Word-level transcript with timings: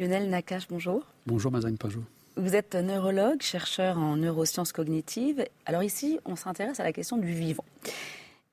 Lionel 0.00 0.30
Nakache, 0.30 0.66
bonjour. 0.70 1.04
Bonjour 1.26 1.52
Mazane 1.52 1.76
Pajot. 1.76 2.02
Vous 2.36 2.56
êtes 2.56 2.74
neurologue, 2.74 3.42
chercheur 3.42 3.98
en 3.98 4.16
neurosciences 4.16 4.72
cognitives. 4.72 5.44
Alors 5.66 5.82
ici, 5.82 6.18
on 6.24 6.36
s'intéresse 6.36 6.80
à 6.80 6.84
la 6.84 6.94
question 6.94 7.18
du 7.18 7.30
vivant. 7.34 7.66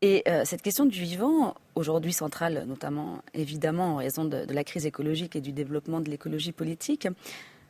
Et 0.01 0.23
euh, 0.27 0.43
cette 0.43 0.61
question 0.61 0.85
du 0.85 0.99
vivant, 0.99 1.55
aujourd'hui 1.75 2.11
centrale, 2.11 2.65
notamment 2.67 3.21
évidemment 3.33 3.93
en 3.93 3.95
raison 3.95 4.25
de, 4.25 4.45
la 4.49 4.65
crise 4.65 4.85
écologique 4.85 5.37
et 5.37 5.41
du 5.41 5.53
développement 5.53 6.01
de 6.01 6.09
l'écologie 6.09 6.51
politique, 6.51 7.07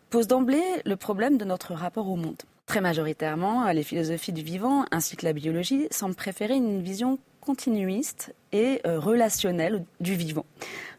pose 0.09 0.25
d'emblée 0.25 0.63
le 0.83 0.95
problème 0.95 1.37
de 1.37 1.45
notre 1.45 1.75
rapport 1.75 2.09
au 2.09 2.15
monde. 2.15 2.41
Très 2.65 2.81
majoritairement, 2.81 3.71
les 3.71 3.83
philosophies 3.83 4.33
du 4.33 4.41
vivant 4.41 4.85
ainsi 4.89 5.17
que 5.17 5.25
la 5.25 5.33
biologie 5.33 5.85
semblent 5.91 6.15
préférer 6.15 6.55
une 6.55 6.81
vision 6.81 7.19
continuiste 7.47 8.35
et 8.51 8.81
euh, 8.85 8.99
relationnelle 8.99 9.85
du 10.01 10.15
vivant. 10.15 10.45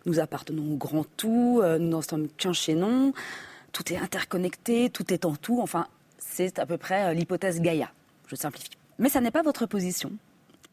Nous 0.06 0.18
appartenons 0.18 0.72
au 0.72 0.76
grand 0.76 1.04
tout, 1.18 1.60
euh, 1.62 1.76
nous 1.76 1.90
n'en 1.90 2.00
sommes 2.00 2.26
qu'un 2.26 2.54
chaînon, 2.54 3.12
tout 3.72 3.92
est 3.92 3.98
interconnecté, 3.98 4.88
tout 4.88 5.12
est 5.12 5.26
en 5.26 5.36
tout. 5.36 5.60
Enfin, 5.60 5.88
c'est 6.16 6.58
à 6.58 6.64
peu 6.64 6.78
près 6.78 7.10
euh, 7.10 7.12
l'hypothèse 7.12 7.60
Gaïa. 7.60 7.90
Je 8.28 8.34
simplifie. 8.34 8.70
Mais 8.98 9.10
ça 9.10 9.20
n'est 9.20 9.30
pas 9.30 9.42
votre 9.42 9.66
position. 9.66 10.10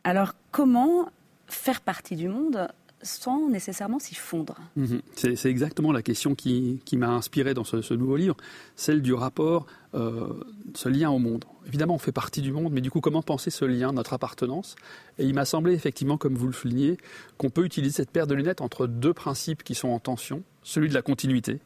Alors, 0.06 0.32
comment 0.52 1.10
faire 1.48 1.82
partie 1.82 2.16
du 2.16 2.30
monde 2.30 2.70
sans 3.02 3.50
nécessairement 3.50 4.00
s'y 4.00 4.16
fondre? 4.16 4.56
Mhm. 4.78 5.02
C'est 5.17 5.50
exactement 5.50 5.92
la 5.92 6.04
question 6.04 6.36
qui, 6.36 6.80
m'a 6.94 7.10
inspiré 7.10 7.54
dans 7.54 7.66
ce, 7.66 7.94
nouveau 7.94 8.16
livre, 8.16 8.38
celle 8.78 9.02
du 9.02 9.14
rapport, 9.14 9.66
ce 9.94 10.89
lien 10.89 11.10
au 11.10 11.20
monde. 11.20 11.44
Évidemment, 11.67 11.95
on 11.95 11.99
fait 11.99 12.11
partie 12.11 12.41
du 12.41 12.52
monde, 12.52 12.71
mais 12.71 12.81
du 12.81 12.91
coup, 12.91 13.02
comment 13.02 13.21
penser 13.21 13.49
ce 13.49 13.66
lien, 13.66 13.91
notre 13.91 14.13
appartenance? 14.13 14.75
Et 15.17 15.25
il 15.25 15.33
m'a 15.33 15.45
semblé, 15.45 15.73
effectivement, 15.73 16.17
comme 16.17 16.35
vous 16.35 16.47
le 16.47 16.53
soulignez, 16.53 16.97
qu'on 17.38 17.49
peut 17.49 17.66
utiliser 17.66 17.94
cette 17.94 18.11
paire 18.11 18.27
de 18.27 18.35
lunettes 18.35 18.61
entre 18.61 18.88
deux 18.88 19.13
principes 19.13 19.63
qui 19.63 19.75
sont 19.75 19.89
en 19.89 19.99
tension, 19.99 20.43
celui 20.61 20.89
de 20.89 20.93
la 20.93 21.02
continuité, 21.02 21.59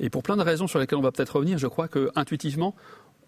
et 0.00 0.08
pour 0.08 0.22
plein 0.22 0.36
de 0.36 0.42
raisons 0.42 0.66
sur 0.66 0.78
lesquelles 0.78 0.98
on 0.98 1.02
va 1.02 1.12
peut-être 1.12 1.36
revenir, 1.36 1.58
je 1.58 1.66
crois 1.66 1.86
que 1.86 2.10
intuitivement, 2.16 2.74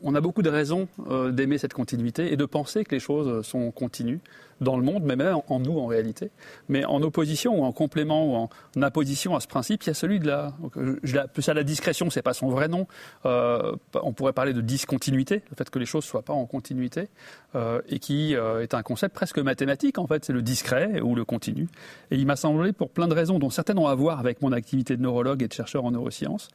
on 0.02 0.14
a 0.14 0.20
beaucoup 0.20 0.42
de 0.42 0.50
raisons 0.50 0.88
euh, 1.10 1.30
d'aimer 1.30 1.58
cette 1.58 1.72
continuité 1.72 2.32
et 2.32 2.36
de 2.36 2.44
penser 2.44 2.84
que 2.84 2.94
les 2.94 3.00
choses 3.00 3.46
sont 3.46 3.70
continues 3.70 4.20
dans 4.60 4.76
le 4.76 4.82
monde, 4.84 5.02
mais 5.02 5.16
même 5.16 5.38
en 5.48 5.58
nous 5.58 5.78
en 5.78 5.86
réalité. 5.86 6.30
Mais 6.68 6.84
en 6.84 7.02
opposition 7.02 7.60
ou 7.60 7.64
en 7.64 7.72
complément 7.72 8.26
ou 8.26 8.36
en 8.36 8.82
opposition 8.82 9.34
à 9.34 9.40
ce 9.40 9.48
principe, 9.48 9.82
il 9.82 9.88
y 9.88 9.90
a 9.90 9.94
celui 9.94 10.20
de 10.20 10.26
la, 10.28 10.54
je 11.02 11.16
l'appelle 11.16 11.42
ça 11.42 11.52
la 11.52 11.64
discrétion, 11.64 12.10
c'est 12.10 12.22
pas 12.22 12.34
son 12.34 12.48
vrai 12.48 12.68
nom. 12.68 12.86
Euh, 13.26 13.74
on 13.94 14.12
pourrait 14.12 14.32
parler 14.32 14.52
de 14.52 14.60
discontinuité, 14.60 15.42
le 15.50 15.56
fait 15.56 15.68
que 15.68 15.78
les 15.78 15.86
choses 15.86 16.04
soient 16.04 16.22
pas 16.22 16.32
en 16.32 16.46
continuité, 16.46 17.08
euh, 17.56 17.80
et 17.88 17.98
qui 17.98 18.34
est 18.34 18.74
un 18.74 18.82
concept 18.82 19.14
presque 19.14 19.38
mathématique 19.38 19.98
en 19.98 20.06
fait, 20.06 20.24
c'est 20.24 20.32
le 20.32 20.42
discret 20.42 21.00
ou 21.00 21.14
le 21.14 21.24
continu. 21.24 21.68
Et 22.10 22.16
il 22.16 22.26
m'a 22.26 22.36
semblé, 22.36 22.72
pour 22.72 22.90
plein 22.90 23.08
de 23.08 23.14
raisons, 23.14 23.38
dont 23.38 23.50
certaines 23.50 23.78
ont 23.78 23.88
à 23.88 23.94
voir 23.94 24.20
avec 24.20 24.42
mon 24.42 24.52
activité 24.52 24.96
de 24.96 25.02
neurologue 25.02 25.42
et 25.42 25.48
de 25.48 25.52
chercheur 25.52 25.84
en 25.84 25.90
neurosciences, 25.90 26.48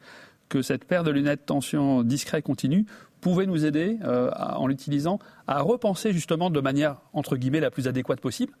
que 0.48 0.62
cette 0.62 0.84
paire 0.84 1.04
de 1.04 1.10
lunettes 1.10 1.46
tension 1.46 2.02
discret 2.02 2.42
continu 2.42 2.86
pouvait 3.20 3.46
nous 3.46 3.64
aider, 3.64 3.98
euh, 4.04 4.30
en 4.32 4.66
l'utilisant, 4.66 5.18
à 5.46 5.60
repenser 5.60 6.12
justement 6.12 6.50
de 6.50 6.60
manière, 6.60 7.00
entre 7.12 7.36
guillemets, 7.36 7.60
la 7.60 7.70
plus 7.70 7.88
adéquate 7.88 8.20
possible, 8.20 8.52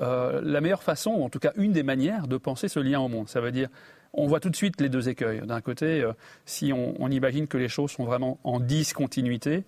euh, 0.00 0.40
la 0.42 0.60
meilleure 0.60 0.82
façon, 0.82 1.10
ou 1.10 1.24
en 1.24 1.28
tout 1.28 1.38
cas 1.38 1.52
une 1.56 1.72
des 1.72 1.82
manières 1.82 2.26
de 2.26 2.36
penser 2.36 2.68
ce 2.68 2.80
lien 2.80 3.00
au 3.00 3.08
monde. 3.08 3.28
Ça 3.28 3.40
veut 3.40 3.52
dire, 3.52 3.68
on 4.12 4.26
voit 4.26 4.40
tout 4.40 4.50
de 4.50 4.56
suite 4.56 4.80
les 4.80 4.88
deux 4.88 5.08
écueils. 5.08 5.42
D'un 5.46 5.60
côté, 5.60 6.02
euh, 6.02 6.12
si 6.44 6.72
on, 6.72 6.94
on, 6.98 7.10
imagine 7.10 7.46
que 7.46 7.58
les 7.58 7.68
choses 7.68 7.90
sont 7.90 8.04
vraiment 8.04 8.38
en 8.44 8.60
discontinuité, 8.60 9.64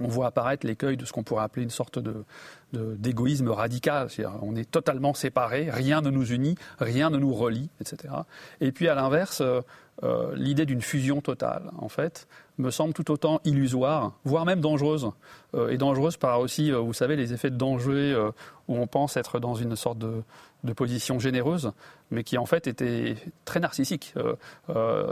on 0.00 0.08
voit 0.08 0.26
apparaître 0.26 0.66
l'écueil 0.66 0.96
de 0.96 1.04
ce 1.04 1.12
qu'on 1.12 1.22
pourrait 1.22 1.44
appeler 1.44 1.62
une 1.62 1.70
sorte 1.70 1.98
d'égoïsme 2.72 3.48
radical. 3.48 4.08
on 4.42 4.56
est 4.56 4.70
totalement 4.70 5.14
séparés, 5.14 5.68
rien 5.70 6.00
ne 6.00 6.10
nous 6.10 6.32
unit, 6.32 6.56
rien 6.78 7.10
ne 7.10 7.18
nous 7.18 7.34
relie, 7.34 7.70
etc. 7.80 8.14
Et 8.60 8.72
puis 8.72 8.88
à 8.88 8.94
l'inverse, 8.94 9.40
euh, 9.40 9.60
euh, 10.02 10.34
l'idée 10.34 10.66
d'une 10.66 10.82
fusion 10.82 11.22
totale, 11.22 11.70
en 11.78 11.88
fait, 11.88 12.28
me 12.58 12.70
semble 12.70 12.92
tout 12.92 13.10
autant 13.10 13.40
illusoire, 13.44 14.12
voire 14.24 14.44
même 14.44 14.60
dangereuse. 14.60 15.10
Euh, 15.54 15.70
et 15.70 15.78
dangereuse 15.78 16.18
par 16.18 16.40
aussi, 16.40 16.70
vous 16.70 16.92
savez, 16.92 17.16
les 17.16 17.32
effets 17.32 17.50
de 17.50 17.56
danger 17.56 18.14
où 18.68 18.76
on 18.76 18.86
pense 18.86 19.16
être 19.16 19.38
dans 19.38 19.54
une 19.54 19.76
sorte 19.76 19.98
de, 19.98 20.22
position 20.74 21.20
généreuse, 21.20 21.70
mais 22.10 22.24
qui 22.24 22.36
en 22.38 22.44
fait 22.44 22.66
était 22.66 23.14
très 23.44 23.60
narcissique. 23.60 24.14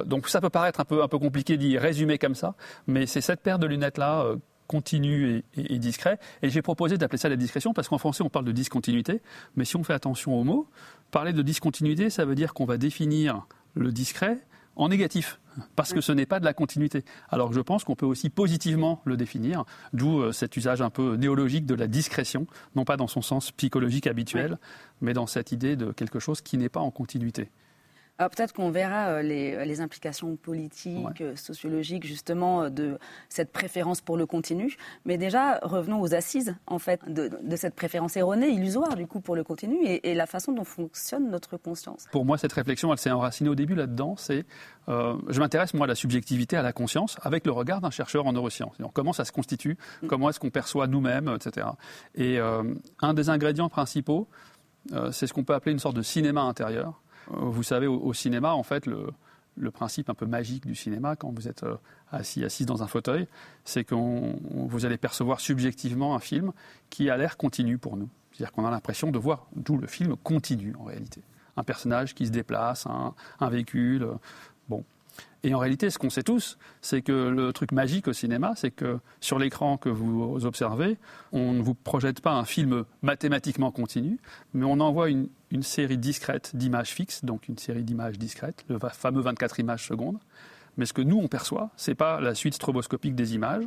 donc 0.05 0.29
ça 0.29 0.41
peut 0.41 0.51
paraître 0.51 0.81
un 0.81 0.85
peu, 0.85 1.01
un 1.01 1.07
peu 1.07 1.19
compliqué 1.19 1.57
d'y 1.57 1.79
résumer 1.79 2.19
comme 2.19 2.35
ça, 2.35 2.55
mais 2.89 3.07
c'est 3.07 3.21
cette 3.21 3.41
paire 3.41 3.61
de 3.61 3.69
lunettes-là 3.69 4.35
continu 4.67 5.43
et, 5.57 5.79
discret. 5.79 6.19
Et 6.43 6.51
j'ai 6.51 6.63
proposé 6.63 6.99
d'appeler 6.99 7.19
ça 7.19 7.29
la 7.29 7.37
discrétion 7.37 7.73
parce 7.73 7.89
qu'en 7.89 7.99
français 7.99 8.23
on 8.23 8.31
parle 8.31 8.45
de 8.45 8.53
discontinuité, 8.53 9.21
mais 9.57 9.65
si 9.65 9.77
on 9.77 9.85
fait 9.85 9.93
attention 9.93 10.39
aux 10.39 10.45
mots, 10.45 10.69
parler 11.11 11.33
de 11.33 11.43
discontinuité, 11.43 12.11
ça 12.11 12.25
veut 12.25 12.35
dire 12.35 12.55
qu'on 12.55 12.65
va 12.65 12.77
définir 12.77 13.47
le 13.75 13.93
discret 13.93 14.39
en 14.77 14.89
négatif, 14.89 15.39
parce 15.77 15.93
que 15.93 16.01
ce 16.01 16.11
n'est 16.11 16.27
pas 16.27 16.41
de 16.41 16.45
la 16.45 16.53
continuité. 16.53 17.05
Alors 17.29 17.53
je 17.53 17.61
pense 17.61 17.85
qu'on 17.85 17.95
peut 17.95 18.07
aussi 18.07 18.29
positivement 18.29 19.01
le 19.05 19.17
définir, 19.17 19.65
d'où 19.93 20.21
euh, 20.21 20.33
cet 20.33 20.57
usage 20.57 20.83
un 20.83 20.91
peu 20.91 21.15
néologique 21.15 21.67
de 21.67 21.75
la 21.75 21.87
discrétion, 21.87 22.47
non 22.75 22.85
pas 22.85 22.97
dans 22.97 23.07
son 23.07 23.23
sens 23.23 23.53
psychologique 23.53 24.07
habituel, 24.07 24.59
mais 25.01 25.13
dans 25.13 25.27
cette 25.27 25.53
idée 25.53 25.77
de 25.77 25.93
quelque 25.93 26.19
chose 26.19 26.41
qui 26.41 26.59
n'est 26.59 26.69
pas 26.69 26.81
en 26.81 26.91
continuité. 26.91 27.51
Alors 28.19 28.31
peut-être 28.31 28.53
qu'on 28.53 28.71
verra 28.71 29.09
euh, 29.09 29.23
euh, 29.25 29.65
les, 29.65 29.81
implications 29.81 30.37
politiques, 30.37 31.21
euh, 31.21 31.35
sociologiques, 31.35 32.07
justement, 32.07 32.71
de 32.71 32.97
cette 33.29 33.51
préférence 33.51 34.01
pour 34.01 34.17
le 34.17 34.25
continu. 34.25 34.77
Mais 35.05 35.19
déjà, 35.19 35.59
revenons 35.63 36.01
aux 36.01 36.15
assises, 36.15 36.55
en 36.69 36.79
fait, 36.79 37.01
de, 37.09 37.31
cette 37.57 37.75
préférence 37.75 38.17
erronée, 38.17 38.51
illusoire, 38.51 38.95
du 38.95 39.09
coup, 39.09 39.21
pour 39.21 39.35
le 39.35 39.43
continu, 39.43 39.79
et, 39.85 40.15
la 40.15 40.27
façon 40.27 40.53
dont 40.53 40.65
fonctionne 40.65 41.29
notre 41.29 41.57
conscience. 41.57 42.07
Pour 42.13 42.25
moi, 42.25 42.39
cette 42.39 42.53
réflexion, 42.53 42.93
elle 42.93 42.99
s'est 42.99 43.11
enracinée 43.11 43.51
au 43.51 43.57
début 43.57 43.75
là-dedans. 43.75 44.15
C'est, 44.17 44.45
je 44.87 45.41
m'intéresse, 45.41 45.75
moi, 45.75 45.87
à 45.87 45.89
la 45.89 45.97
subjectivité, 45.97 46.57
à 46.57 46.63
la 46.63 46.73
conscience, 46.73 47.17
avec 47.23 47.45
le 47.45 47.51
regard 47.51 47.81
d'un 47.81 47.91
chercheur 47.91 48.27
en 48.27 48.33
neurosciences. 48.33 48.77
comment 48.93 49.13
ça 49.13 49.25
se 49.25 49.33
constitue, 49.33 49.77
mm. 50.03 50.07
comment 50.07 50.31
est-ce 50.31 50.39
qu'on 50.39 50.51
perçoit 50.51 50.87
nous-mêmes, 50.87 51.35
etc. 51.35 51.67
Et 52.15 52.39
un 52.39 53.15
des 53.15 53.29
ingrédients 53.29 53.69
principaux, 53.69 54.29
c'est 55.11 55.27
ce 55.27 55.33
qu'on 55.33 55.43
peut 55.43 55.55
appeler 55.55 55.73
une 55.73 55.81
sorte 55.81 55.97
de 55.97 56.03
cinéma 56.03 56.43
intérieur 56.43 57.01
vous 57.29 57.63
savez, 57.63 57.87
au, 57.87 58.13
cinéma, 58.13 58.55
en 58.55 58.63
fait, 58.63 58.87
le, 58.87 59.71
principe 59.73 60.11
un 60.11 60.15
peu 60.15 60.27
magique 60.27 60.67
du 60.67 60.75
cinéma, 60.75 61.17
quand 61.17 61.31
vous 61.31 61.49
êtes 61.49 61.63
euh, 61.63 61.77
assis, 62.11 62.45
assis 62.45 62.67
dans 62.67 62.83
un 62.83 62.87
fauteuil, 62.87 63.27
c'est 63.65 63.85
que 63.85 63.95
vous 63.95 64.85
allez 64.85 64.99
percevoir 64.99 65.41
subjectivement 65.41 66.15
un 66.15 66.19
film 66.19 66.53
qui 66.91 67.09
a 67.11 67.17
l'air 67.17 67.37
continu 67.37 67.79
pour 67.79 67.97
nous. 67.97 68.09
C'est-à-dire 68.33 68.53
qu'on 68.53 68.67
a 68.67 68.71
l'impression 68.71 69.11
de 69.11 69.19
voir 69.19 69.47
d'où 69.55 69.77
le 69.77 69.87
film 69.87 70.17
continue 70.17 70.75
en 70.79 70.85
réalité. 70.85 71.23
Un 71.57 71.63
personnage 71.63 72.15
qui 72.15 72.27
se 72.27 72.33
déplace, 72.33 72.87
un, 72.87 73.15
un 73.39 73.49
véhicule. 73.49 74.03
Euh, 74.03 74.15
bon. 74.69 74.85
Et 75.45 75.55
en 75.55 75.59
réalité, 75.59 75.91
ce 75.91 75.99
qu'on 75.99 76.11
sait 76.11 76.23
tous, 76.23 76.59
c'est 76.81 77.03
que 77.03 77.13
le 77.13 77.53
truc 77.53 77.71
magique 77.71 78.09
au 78.09 78.15
cinéma, 78.15 78.55
c'est 78.57 78.71
que 78.71 78.99
sur 79.21 79.39
l'écran 79.39 79.77
que 79.77 79.91
vous 79.91 80.47
observez, 80.47 80.97
on 81.33 81.53
ne 81.53 81.61
vous 81.61 81.75
projette 81.75 82.21
pas 82.21 82.33
un 82.33 82.47
film 82.47 82.85
mathématiquement 83.03 83.71
continu, 83.71 84.19
mais 84.55 84.65
on 84.65 84.81
envoie 84.81 85.11
une, 85.11 85.29
série 85.63 85.99
discrète 85.99 86.55
d'images 86.55 86.91
fixes, 86.91 87.25
donc 87.25 87.49
une 87.49 87.59
série 87.59 87.85
d'images 87.85 88.19
discrètes, 88.19 88.65
le 88.69 88.79
fameux 88.93 89.21
24 89.21 89.61
images 89.61 89.87
secondes. 89.87 90.19
Mais 90.77 90.87
ce 90.87 90.93
que 90.93 91.03
nous, 91.03 91.19
on 91.19 91.29
perçoit, 91.29 91.71
ce 91.77 91.91
n'est 91.91 91.95
pas 91.95 92.21
la 92.21 92.35
suite 92.35 92.55
stroboscopique 92.55 93.15
des 93.15 93.35
images, 93.35 93.65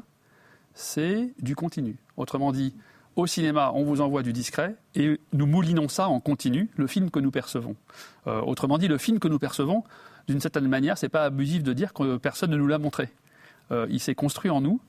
c'est 0.74 1.34
du 1.40 1.56
continu. 1.56 1.98
Autrement 2.18 2.52
dit, 2.52 2.76
au 3.16 3.26
cinéma, 3.26 3.72
on 3.74 3.84
vous 3.84 4.02
envoie 4.02 4.22
du 4.22 4.34
discret 4.34 4.76
et 4.94 5.20
nous 5.34 5.48
moulinons 5.48 5.88
ça 5.88 6.08
en 6.08 6.20
continu, 6.20 6.70
le 6.76 6.86
film 6.86 7.10
que 7.10 7.20
nous 7.20 7.32
percevons. 7.32 7.76
Euh, 8.28 8.42
autrement 8.42 8.78
dit, 8.78 8.88
le 8.88 8.98
film 8.98 9.20
que 9.20 9.28
nous 9.28 9.40
percevons, 9.40 9.84
d'une 10.28 10.42
certaine 10.42 10.68
manière, 10.68 10.98
c'est 10.98 11.10
pas 11.10 11.24
abusif 11.24 11.64
de 11.64 11.74
dire 11.74 11.94
que 11.94 12.18
personne 12.18 12.52
ne 12.52 12.58
nous 12.58 12.68
l'a 12.68 12.78
montré. 12.78 13.10
Euh, 13.72 13.88
il 13.90 14.00
s'est 14.00 14.16
construit 14.16 14.52
en 14.52 14.62
nous 14.62 14.80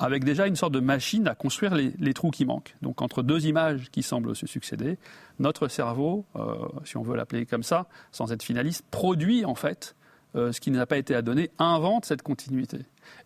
avec 0.00 0.24
déjà 0.24 0.46
une 0.46 0.56
sorte 0.56 0.72
de 0.72 0.80
machine 0.80 1.28
à 1.28 1.34
construire 1.34 1.74
les, 1.74 2.14
trous 2.14 2.30
qui 2.30 2.46
manquent. 2.46 2.74
Donc 2.80 3.02
entre 3.02 3.22
deux 3.22 3.46
images 3.46 3.90
qui 3.92 4.02
semblent 4.02 4.34
se 4.34 4.46
succéder, 4.46 4.98
notre 5.38 5.68
cerveau, 5.68 6.24
euh, 6.36 6.56
si 6.84 6.96
on 6.96 7.02
veut 7.02 7.14
l'appeler 7.14 7.44
comme 7.44 7.62
ça, 7.62 7.86
sans 8.10 8.32
être 8.32 8.42
finaliste, 8.42 8.82
produit 8.90 9.44
en 9.44 9.54
fait 9.54 9.94
euh, 10.36 10.52
ce 10.52 10.60
qui 10.60 10.70
n'a 10.70 10.86
pas 10.86 10.96
été 10.96 11.14
à 11.14 11.20
donner, 11.20 11.50
invente 11.58 12.06
cette 12.06 12.22
continuité. 12.22 12.78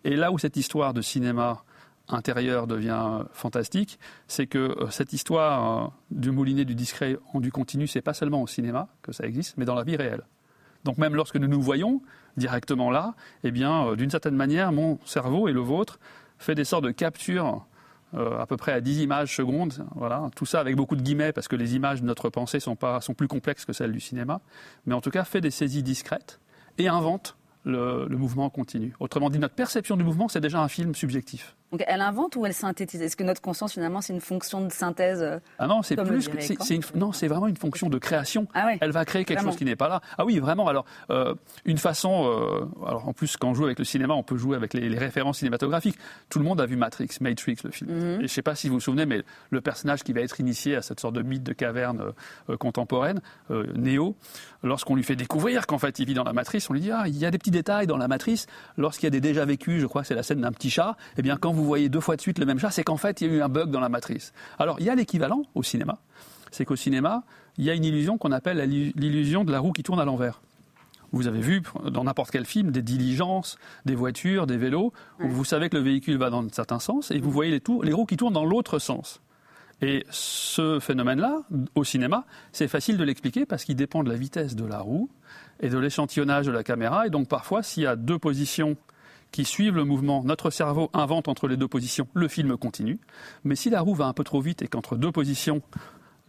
Et 0.03 0.17
là 0.17 0.33
où 0.33 0.37
cette 0.37 0.57
histoire 0.57 0.93
de 0.93 1.01
cinéma 1.01 1.63
intérieur 2.09 2.67
devient 2.67 3.23
fantastique, 3.31 3.97
c'est 4.27 4.45
que 4.45 4.75
cette 4.91 5.13
histoire 5.13 5.93
du 6.11 6.31
moulinet 6.31 6.65
du 6.65 6.75
discret 6.75 7.17
en 7.33 7.39
du 7.39 7.53
continu, 7.53 7.87
c'est 7.87 8.01
pas 8.01 8.13
seulement 8.13 8.41
au 8.41 8.47
cinéma 8.47 8.89
que 9.01 9.13
ça 9.13 9.25
existe, 9.25 9.55
mais 9.57 9.65
dans 9.65 9.75
la 9.75 9.83
vie 9.83 9.95
réelle. 9.95 10.23
Donc 10.83 10.97
même 10.97 11.15
lorsque 11.15 11.37
nous 11.37 11.47
nous 11.47 11.61
voyons 11.61 12.01
directement 12.35 12.91
là, 12.91 13.15
eh 13.45 13.51
bien, 13.51 13.87
euh, 13.87 13.95
d'une 13.95 14.11
certaine 14.11 14.35
manière, 14.35 14.73
mon 14.73 14.99
cerveau 15.05 15.47
et 15.47 15.53
le 15.53 15.61
vôtre 15.61 15.99
fait 16.37 16.55
des 16.55 16.65
sortes 16.65 16.83
de 16.83 16.91
captures 16.91 17.65
euh, 18.13 18.39
à 18.39 18.45
peu 18.45 18.55
près 18.55 18.71
à 18.71 18.81
10 18.81 19.01
images 19.01 19.35
secondes. 19.35 19.85
Voilà, 19.95 20.29
tout 20.35 20.45
ça 20.45 20.59
avec 20.59 20.75
beaucoup 20.75 20.95
de 20.95 21.01
guillemets 21.01 21.33
parce 21.33 21.47
que 21.47 21.55
les 21.55 21.75
images 21.75 22.01
de 22.01 22.05
notre 22.05 22.29
pensée 22.29 22.59
sont, 22.59 22.75
pas, 22.75 23.01
sont 23.01 23.13
plus 23.13 23.27
complexes 23.27 23.65
que 23.65 23.73
celles 23.73 23.91
du 23.91 23.99
cinéma. 23.99 24.41
Mais 24.85 24.93
en 24.93 25.01
tout 25.01 25.11
cas, 25.11 25.23
fait 25.23 25.41
des 25.41 25.51
saisies 25.51 25.83
discrètes 25.83 26.39
et 26.77 26.87
invente 26.87 27.35
le, 27.63 28.05
le 28.07 28.17
mouvement 28.17 28.49
continu. 28.49 28.93
Autrement 28.99 29.29
dit, 29.29 29.39
notre 29.39 29.55
perception 29.55 29.97
du 29.97 30.03
mouvement, 30.03 30.27
c'est 30.27 30.39
déjà 30.39 30.61
un 30.61 30.67
film 30.67 30.93
subjectif. 30.95 31.55
Donc 31.71 31.83
elle 31.87 32.01
invente 32.01 32.35
ou 32.35 32.45
elle 32.45 32.53
synthétise? 32.53 33.01
Est-ce 33.01 33.15
que 33.15 33.23
notre 33.23 33.41
conscience 33.41 33.73
finalement 33.73 34.01
c'est 34.01 34.13
une 34.13 34.21
fonction 34.21 34.61
de 34.61 34.71
synthèse 34.71 35.21
euh, 35.21 35.39
Ah 35.59 35.67
non, 35.67 35.81
c'est 35.81 35.95
plus 35.95 36.27
que 36.27 36.39
c'est, 36.39 36.95
non, 36.95 37.11
c'est 37.11 37.27
vraiment 37.27 37.47
une 37.47 37.57
fonction 37.57 37.89
de 37.89 37.97
création. 37.97 38.47
Ah 38.53 38.71
elle 38.79 38.91
va 38.91 39.03
créer 39.05 39.25
quelque 39.25 39.41
chose 39.41 39.57
qui 39.57 39.65
n'est 39.65 39.75
pas 39.75 39.89
là. 39.89 40.01
Ah 40.17 40.25
oui, 40.25 40.39
vraiment. 40.39 40.67
Alors 40.67 40.85
euh, 41.09 41.33
une 41.65 41.77
façon. 41.77 42.25
Euh, 42.25 42.87
alors 42.87 43.07
en 43.07 43.13
plus, 43.13 43.35
quand 43.37 43.49
on 43.49 43.53
joue 43.53 43.65
avec 43.65 43.79
le 43.79 43.85
cinéma, 43.85 44.13
on 44.13 44.23
peut 44.23 44.37
jouer 44.37 44.55
avec 44.55 44.73
les, 44.73 44.95
références 44.97 45.39
cinématographiques. 45.39 45.97
Tout 46.29 46.39
le 46.39 46.45
monde 46.45 46.61
a 46.61 46.65
vu 46.65 46.77
Matrix, 46.77 47.09
Matrix, 47.19 47.57
le 47.63 47.71
film. 47.71 47.91
Mhm. 47.91 48.13
Et 48.13 48.17
je 48.17 48.21
ne 48.21 48.27
sais 48.27 48.41
pas 48.41 48.55
si 48.55 48.69
vous 48.69 48.75
vous 48.75 48.79
souvenez, 48.79 49.05
mais 49.05 49.23
le 49.49 49.61
personnage 49.61 50.03
qui 50.03 50.13
va 50.13 50.21
être 50.21 50.39
initié 50.39 50.75
à 50.75 50.81
cette 50.81 50.99
sorte 50.99 51.15
de 51.15 51.21
mythe 51.21 51.43
de 51.43 51.53
caverne 51.53 52.13
contemporaine, 52.59 53.19
Neo, 53.49 54.15
lorsqu'on 54.63 54.95
lui 54.95 55.03
fait 55.03 55.15
découvrir 55.15 55.67
qu'en 55.67 55.77
fait 55.77 55.99
il 55.99 56.05
vit 56.05 56.13
dans 56.13 56.23
la 56.23 56.33
matrice, 56.33 56.69
on 56.69 56.73
lui 56.73 56.81
dit 56.81 56.91
ah 56.91 57.03
il 57.07 57.17
y 57.17 57.25
a 57.25 57.31
des 57.31 57.37
petits 57.37 57.51
détails 57.51 57.87
dans 57.87 57.97
la 57.97 58.07
matrice. 58.07 58.47
Lorsqu'il 58.77 59.05
y 59.05 59.07
a 59.07 59.11
des 59.11 59.21
déjà 59.21 59.45
vécus, 59.45 59.81
je 59.81 59.87
crois 59.87 60.03
que 60.03 60.07
c'est 60.07 60.15
la 60.15 60.23
scène 60.23 60.41
d'un 60.41 60.51
petit 60.51 60.69
chat. 60.69 60.95
Eh 61.17 61.21
bien 61.21 61.37
quand 61.37 61.54
vous 61.55 61.65
voyez 61.65 61.89
deux 61.89 61.99
fois 61.99 62.15
de 62.15 62.21
suite 62.21 62.39
le 62.39 62.45
même 62.45 62.59
chat, 62.59 62.71
c'est 62.71 62.83
qu'en 62.83 62.97
fait, 62.97 63.21
il 63.21 63.27
y 63.27 63.31
a 63.31 63.33
eu 63.33 63.41
un 63.41 63.49
bug 63.49 63.71
dans 63.71 63.79
la 63.79 63.89
matrice. 63.89 64.33
Alors, 64.59 64.79
il 64.79 64.85
y 64.85 64.89
a 64.89 64.95
l'équivalent 64.95 65.43
au 65.55 65.63
cinéma. 65.63 65.97
C'est 66.51 66.65
qu'au 66.65 66.75
cinéma, 66.75 67.23
il 67.57 67.65
y 67.65 67.69
a 67.69 67.73
une 67.73 67.85
illusion 67.85 68.17
qu'on 68.17 68.31
appelle 68.31 68.57
l'illusion 68.59 69.43
de 69.43 69.51
la 69.51 69.59
roue 69.59 69.71
qui 69.71 69.83
tourne 69.83 69.99
à 69.99 70.05
l'envers. 70.05 70.41
Vous 71.11 71.27
avez 71.27 71.39
vu 71.39 71.61
dans 71.89 72.03
n'importe 72.03 72.31
quel 72.31 72.45
film 72.45 72.71
des 72.71 72.81
diligences, 72.81 73.57
des 73.85 73.95
voitures, 73.95 74.47
des 74.47 74.57
vélos, 74.57 74.91
où 75.21 75.29
vous 75.29 75.45
savez 75.45 75.69
que 75.69 75.77
le 75.77 75.83
véhicule 75.83 76.17
va 76.17 76.29
dans 76.29 76.43
un 76.43 76.49
certain 76.51 76.79
sens 76.79 77.11
et 77.11 77.19
vous 77.19 77.31
voyez 77.31 77.51
les, 77.51 77.61
les 77.83 77.93
roues 77.93 78.05
qui 78.05 78.17
tournent 78.17 78.33
dans 78.33 78.45
l'autre 78.45 78.79
sens. 78.79 79.21
Et 79.81 80.05
ce 80.09 80.79
phénomène-là, 80.79 81.41
au 81.75 81.83
cinéma, 81.83 82.25
c'est 82.51 82.67
facile 82.67 82.97
de 82.97 83.03
l'expliquer 83.03 83.45
parce 83.45 83.65
qu'il 83.65 83.75
dépend 83.75 84.03
de 84.03 84.09
la 84.09 84.15
vitesse 84.15 84.55
de 84.55 84.65
la 84.65 84.79
roue 84.79 85.09
et 85.59 85.69
de 85.69 85.77
l'échantillonnage 85.77 86.45
de 86.45 86.51
la 86.51 86.63
caméra. 86.63 87.07
Et 87.07 87.09
donc 87.09 87.27
parfois, 87.27 87.63
s'il 87.63 87.83
y 87.83 87.87
a 87.87 87.95
deux 87.95 88.19
positions 88.19 88.77
qui 89.35 89.43
suivent 89.43 89.75
le 89.75 89.83
mouvement, 89.83 90.23
notre 90.23 90.49
cerveau 90.49 90.89
invente 90.93 91.27
entre 91.27 91.49
les 91.49 91.57
deux 91.57 91.67
positions, 91.67 92.07
le 92.13 92.29
film 92.29 92.55
continue. 92.55 93.01
Mais 93.43 93.57
si 93.57 93.69
la 93.69 93.81
roue 93.81 93.93
va 93.93 94.05
un 94.05 94.13
peu 94.13 94.23
trop 94.23 94.39
vite 94.39 94.61
et 94.61 94.69
qu'entre 94.69 94.95
deux 94.95 95.11
positions, 95.11 95.61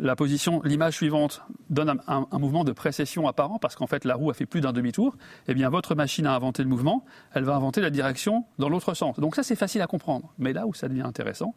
la 0.01 0.17
position, 0.17 0.61
l'image 0.65 0.95
suivante 0.95 1.41
donne 1.71 2.01
un, 2.09 2.27
mouvement 2.33 2.65
de 2.65 2.73
précession 2.73 3.29
apparent 3.29 3.61
parce 3.61 3.77
qu'en 3.77 3.87
fait 3.87 4.05
la 4.05 4.17
roue 4.17 4.29
a 4.31 4.35
fait 4.35 4.45
plus 4.45 4.61
d'un 4.61 4.73
demi-tour, 4.73 5.15
eh 5.47 5.55
bien 5.55 5.71
votre 5.71 5.95
machine 5.95 6.27
a 6.27 6.35
inventé 6.35 6.65
le 6.65 6.69
mouvement, 6.69 7.05
elle 7.33 7.45
va 7.45 7.55
inventer 7.55 7.81
la 7.81 7.91
direction 7.91 8.45
dans 8.59 8.69
l'autre 8.69 8.93
sens. 8.95 9.21
Donc 9.21 9.37
ça 9.37 9.45
c'est 9.45 9.55
facile 9.55 9.83
à 9.83 9.87
comprendre. 9.87 10.35
Mais 10.39 10.53
là 10.53 10.67
où 10.67 10.75
ça 10.75 10.89
devient 10.89 11.03
intéressant, 11.03 11.55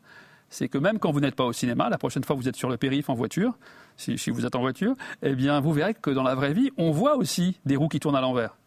c'est 0.50 0.70
que 0.70 0.78
même 0.78 1.00
quand 1.00 1.12
vous 1.12 1.20
n'êtes 1.20 1.36
pas 1.36 1.46
au 1.46 1.54
cinéma, 1.54 1.90
la 1.90 1.98
prochaine 1.98 2.24
fois 2.24 2.36
vous 2.36 2.48
êtes 2.48 2.58
sur 2.58 2.70
le 2.70 2.78
périph' 2.78 3.10
en 3.10 3.16
voiture, 3.16 3.58
si, 3.98 4.20
si, 4.20 4.30
vous 4.30 4.46
êtes 4.46 4.56
en 4.56 4.62
voiture, 4.62 4.94
eh 5.24 5.34
bien 5.34 5.62
vous 5.62 5.74
verrez 5.74 5.96
que 5.96 6.12
dans 6.12 6.22
la 6.22 6.36
vraie 6.36 6.54
vie, 6.54 6.70
on 6.78 6.92
voit 6.92 7.18
aussi 7.18 7.60
des 7.66 7.76
roues 7.76 7.88
qui 7.88 8.00
tournent 8.00 8.16
à 8.16 8.22
l'envers. 8.22 8.59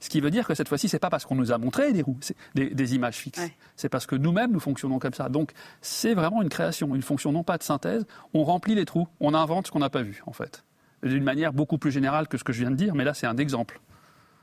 Ce 0.00 0.08
qui 0.08 0.20
veut 0.20 0.30
dire 0.30 0.46
que 0.46 0.54
cette 0.54 0.68
fois-ci, 0.68 0.88
c'est 0.88 0.98
pas 0.98 1.10
parce 1.10 1.24
qu'on 1.24 1.34
nous 1.34 1.52
a 1.52 1.58
montré 1.58 1.92
des 1.92 2.02
roues, 2.02 2.18
des, 2.54 2.70
des, 2.70 2.94
images 2.94 3.16
fixes. 3.16 3.40
C'est 3.76 3.88
parce 3.88 4.06
que 4.06 4.16
nous-mêmes, 4.16 4.52
nous 4.52 4.60
fonctionnons 4.60 4.98
comme 4.98 5.14
ça. 5.14 5.28
Donc, 5.28 5.52
c'est 5.80 6.14
vraiment 6.14 6.42
une 6.42 6.48
création, 6.48 6.94
une 6.94 7.02
fonction 7.02 7.32
non 7.32 7.42
pas 7.42 7.58
de 7.58 7.62
synthèse. 7.62 8.06
On 8.34 8.44
remplit 8.44 8.74
les 8.74 8.84
trous, 8.84 9.08
on 9.20 9.34
invente 9.34 9.66
ce 9.66 9.72
qu'on 9.72 9.78
n'a 9.78 9.90
pas 9.90 10.02
vu, 10.02 10.22
en 10.26 10.32
fait. 10.32 10.64
D'une 11.02 11.24
manière 11.24 11.52
beaucoup 11.52 11.78
plus 11.78 11.90
générale 11.90 12.28
que 12.28 12.38
ce 12.38 12.44
que 12.44 12.52
je 12.52 12.60
viens 12.60 12.70
de 12.70 12.76
dire, 12.76 12.94
mais 12.94 13.04
là, 13.04 13.14
c'est 13.14 13.26
un 13.26 13.36
exemple. 13.36 13.80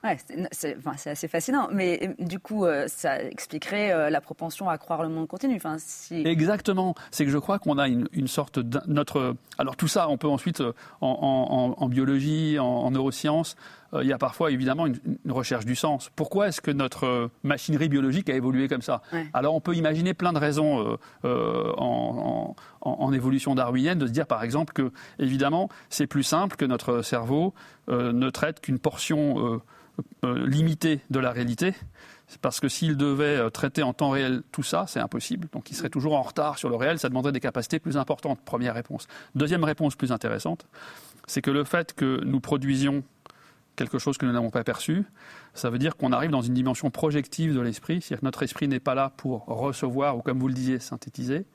Ouais, 0.04 0.18
c'est 0.52 1.10
assez 1.10 1.30
fascinant, 1.30 1.70
mais 1.72 2.14
euh, 2.20 2.26
du 2.26 2.38
coup, 2.38 2.66
euh, 2.66 2.88
ça 2.90 3.24
expliquerait 3.24 3.94
euh, 3.94 4.10
la 4.10 4.20
propension 4.20 4.68
à 4.68 4.78
croire 4.78 5.02
le 5.02 5.08
monde 5.08 5.30
continu. 5.30 5.56
Enfin, 5.56 5.78
si... 5.80 6.28
Exactement. 6.28 6.94
C'est 7.10 7.24
que 7.24 7.32
je 7.32 7.38
crois 7.38 7.58
qu'on 7.58 7.78
a 7.78 7.88
une, 7.88 8.10
une 8.12 8.28
sorte 8.28 8.60
de 8.60 8.82
notre. 8.86 9.38
Alors 9.58 9.78
tout 9.78 9.88
ça, 9.88 10.10
on 10.10 10.18
peut 10.18 10.28
ensuite 10.28 10.62
en, 11.00 11.08
en, 11.08 11.82
en 11.82 11.88
biologie, 11.88 12.60
en, 12.60 12.66
en 12.66 12.92
neurosciences, 12.92 13.56
il 14.02 14.08
y 14.08 14.14
a 14.14 14.18
parfois 14.18 14.52
évidemment 14.52 14.88
une, 14.88 14.98
une 15.26 15.32
recherche 15.32 15.66
du 15.66 15.76
sens. 15.76 16.10
Pourquoi 16.16 16.48
est-ce 16.48 16.62
que 16.62 16.72
notre 16.72 17.30
machinerie 17.44 17.90
biologique 17.90 18.30
a 18.30 18.36
évolué 18.36 18.68
comme 18.68 18.82
ça 18.82 19.02
Alors 19.34 19.54
on 19.54 19.62
peut 19.62 19.76
imaginer 19.76 20.14
plein 20.14 20.34
de 20.34 20.40
raisons 20.40 20.98
en, 21.24 22.56
en, 22.82 23.14
évolution 23.14 23.54
darwinienne 23.56 24.00
de 24.00 24.08
se 24.08 24.12
dire 24.12 24.26
par 24.26 24.44
exemple 24.44 24.74
que 24.74 24.92
évidemment 25.20 25.70
c'est 25.90 26.08
plus 26.08 26.24
simple 26.24 26.56
que 26.56 26.66
notre 26.66 27.02
cerveau 27.04 27.54
ne 27.88 28.30
traite 28.30 28.62
qu'une 28.62 28.80
portion 28.80 29.62
euh, 30.24 30.48
limité 30.48 31.02
de 31.12 31.20
la 31.20 31.32
réalité. 31.32 31.76
Parce 32.42 32.60
que 32.60 32.68
s'il 32.68 32.98
devait 32.98 33.38
euh, 33.38 33.50
traiter 33.52 33.84
en 33.84 33.94
temps 33.94 34.10
réel 34.10 34.42
tout 34.52 34.64
ça, 34.64 34.86
c'est 34.88 35.00
impossible. 35.00 35.50
Donc 35.52 35.70
il 35.70 35.76
serait 35.76 35.90
toujours 35.90 36.16
en 36.16 36.24
retard 36.24 36.58
sur 36.58 36.70
le 36.70 36.76
réel, 36.76 36.98
ça 36.98 37.10
demanderait 37.10 37.32
des 37.32 37.40
capacités 37.40 37.78
plus 37.78 37.98
importantes. 37.98 38.40
Première 38.44 38.74
réponse. 38.74 39.08
Deuxième 39.36 39.64
réponse 39.64 39.96
plus 39.96 40.12
intéressante, 40.12 40.66
c'est 41.28 41.44
que 41.44 41.52
le 41.52 41.64
fait 41.64 41.94
que 41.94 42.22
nous 42.24 42.40
produisions 42.40 43.04
quelque 43.76 44.00
chose 44.00 44.18
que 44.18 44.26
nous 44.26 44.32
n'avons 44.32 44.50
pas 44.50 44.64
perçu, 44.64 45.04
ça 45.54 45.70
veut 45.70 45.80
dire 45.80 45.96
qu'on 45.96 46.12
arrive 46.12 46.32
dans 46.32 46.42
une 46.42 46.54
dimension 46.54 46.90
projective 46.92 47.54
de 47.54 47.60
l'esprit, 47.60 48.02
c'est-à-dire 48.02 48.22
que 48.22 48.26
notre 48.26 48.44
esprit 48.44 48.68
n'est 48.68 48.80
pas 48.80 48.96
là 48.96 49.12
pour 49.18 49.46
recevoir 49.46 50.18
ou, 50.18 50.22
comme 50.22 50.40
vous 50.40 50.48
le 50.48 50.54
disiez, 50.54 50.80
synthétiser, 50.80 51.46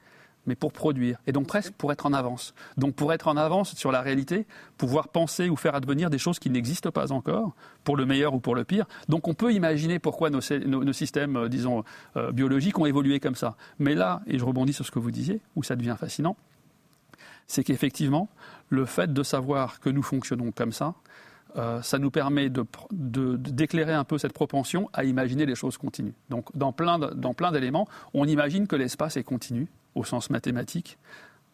mais 0.47 0.57
pour 0.57 0.73
produire, 0.73 1.19
et 1.27 1.33
donc 1.33 1.47
presque 1.47 1.73
pour 1.75 1.93
être 1.93 2.07
en 2.07 2.13
avance. 2.13 2.55
Donc 2.79 2.95
pour 2.95 3.13
être 3.13 3.29
en 3.29 3.37
avance 3.37 3.75
sur 3.75 3.93
la 3.93 4.01
réalité, 4.01 4.47
pouvoir 4.79 5.09
penser 5.09 5.51
ou 5.51 5.57
faire 5.57 5.75
advenir 5.75 6.09
des 6.09 6.19
choses 6.19 6.39
qui 6.39 6.49
n'existent 6.49 6.91
pas 6.91 7.13
encore, 7.13 7.55
pour 7.85 7.97
le 7.97 8.07
meilleur 8.07 8.35
ou 8.35 8.41
pour 8.41 8.55
le 8.55 8.65
pire. 8.65 8.87
Donc 9.09 9.29
on 9.29 9.35
peut 9.35 9.53
imaginer 9.53 9.99
pourquoi 9.99 10.31
nos, 10.31 10.41
systèmes, 10.93 11.37
euh, 11.37 11.49
disons, 11.49 11.85
euh, 12.17 12.33
biologiques 12.33 12.79
ont 12.79 12.87
évolué 12.87 13.21
comme 13.21 13.35
ça. 13.35 13.57
Mais 13.79 13.95
là, 13.95 14.23
et 14.27 14.39
je 14.39 14.45
rebondis 14.45 14.73
sur 14.73 14.87
ce 14.87 14.91
que 14.91 14.99
vous 14.99 15.11
disiez, 15.11 15.41
où 15.55 15.63
ça 15.63 15.77
devient 15.77 15.97
fascinant, 15.99 16.37
c'est 17.47 17.65
qu'effectivement, 17.65 18.29
le 18.71 18.85
fait 18.87 19.13
de 19.13 19.23
savoir 19.23 19.81
que 19.81 19.91
nous 19.91 20.03
fonctionnons 20.03 20.51
comme 20.53 20.73
ça, 20.73 20.95
euh, 21.57 21.83
ça 21.83 21.99
nous 21.99 22.11
permet 22.11 22.51
d'éclairer 22.93 23.95
un 23.95 24.05
peu 24.05 24.19
cette 24.19 24.33
propension 24.33 24.91
à 24.93 25.05
imaginer 25.05 25.47
les 25.47 25.55
choses 25.55 25.79
continues. 25.79 26.15
Donc 26.29 26.57
dans 26.57 26.73
plein 26.73 26.99
d'éléments, 27.53 27.89
on 28.15 28.27
imagine 28.27 28.67
que 28.67 28.77
l'espace 28.77 29.17
est 29.17 29.25
continu 29.25 29.69
au 29.95 30.05
sens 30.05 30.31
mathématique. 30.31 30.99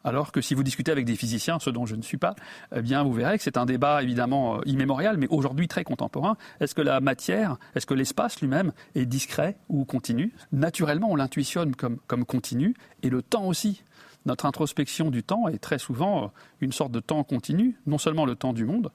Alors 0.05 0.33
que 0.33 0.43
si 0.43 0.55
vous 0.55 0.63
discutez 0.63 0.93
avec 0.93 1.07
des 1.07 1.17
physiciens, 1.17 1.59
ce 1.59 1.71
dont 1.71 1.87
je 1.87 1.97
ne 1.97 2.03
suis 2.03 2.19
pas, 2.19 2.35
eh 2.77 2.83
bien 2.83 3.03
vous 3.03 3.13
verrez 3.15 3.39
que 3.39 3.43
c'est 3.43 3.57
un 3.57 3.65
débat 3.65 4.03
évidemment 4.03 4.57
euh, 4.57 4.61
immémorial, 4.67 5.17
mais 5.17 5.27
aujourd'hui 5.29 5.67
très 5.67 5.83
contemporain. 5.83 6.37
Est-ce 6.61 6.75
que 6.75 6.83
la 6.83 7.01
matière, 7.01 7.57
est-ce 7.75 7.87
que 7.87 7.95
l'espace 7.95 8.41
lui-même 8.41 8.73
est 8.95 9.07
discret 9.07 9.57
ou 9.71 9.87
continu? 9.87 10.33
Naturellement, 10.53 11.11
on 11.11 11.17
l'intuitionne 11.17 11.75
comme, 11.75 11.97
comme 12.07 12.27
continu, 12.27 12.75
et 13.03 13.09
le 13.09 13.23
temps 13.23 13.47
aussi. 13.47 13.83
Notre 14.27 14.47
introspection 14.47 15.11
du 15.11 15.23
temps 15.23 15.49
est 15.49 15.59
très 15.59 15.79
souvent 15.79 16.25
euh, 16.25 16.29
une 16.61 16.73
sorte 16.73 16.93
de 16.93 17.01
temps 17.01 17.25
continu, 17.25 17.77
non 17.87 17.99
seulement 17.99 18.27
le 18.27 18.37
temps 18.37 18.53
du 18.53 18.67
monde, 18.67 18.91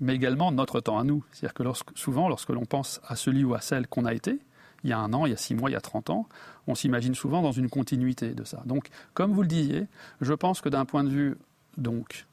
mais 0.00 0.14
également 0.14 0.52
notre 0.52 0.80
temps 0.80 0.98
à 0.98 1.04
nous. 1.04 1.24
C'est-à-dire 1.32 1.54
que 1.54 1.64
souvent, 1.94 2.28
lorsque 2.28 2.50
l'on 2.50 2.64
pense 2.64 3.00
à 3.06 3.16
celui 3.16 3.44
ou 3.44 3.54
à 3.54 3.60
celle 3.60 3.86
qu'on 3.86 4.04
a 4.04 4.14
été, 4.14 4.38
il 4.84 4.90
y 4.90 4.92
a 4.92 4.98
un 4.98 5.12
an, 5.12 5.26
il 5.26 5.30
y 5.30 5.32
a 5.32 5.36
six 5.36 5.54
mois, 5.54 5.70
il 5.70 5.72
y 5.72 5.76
a 5.76 5.80
30 5.80 6.10
ans, 6.10 6.28
on 6.66 6.74
s'imagine 6.74 7.14
souvent 7.14 7.42
dans 7.42 7.52
une 7.52 7.68
continuité 7.68 8.34
de 8.34 8.44
ça. 8.44 8.62
Donc, 8.66 8.88
comme 9.14 9.32
vous 9.32 9.42
le 9.42 9.48
disiez, 9.48 9.86
je 10.20 10.34
pense 10.34 10.60
que 10.60 10.68
d'un 10.68 10.84
point 10.84 11.04
de 11.04 11.08
vue 11.08 11.36
donc 11.76 12.26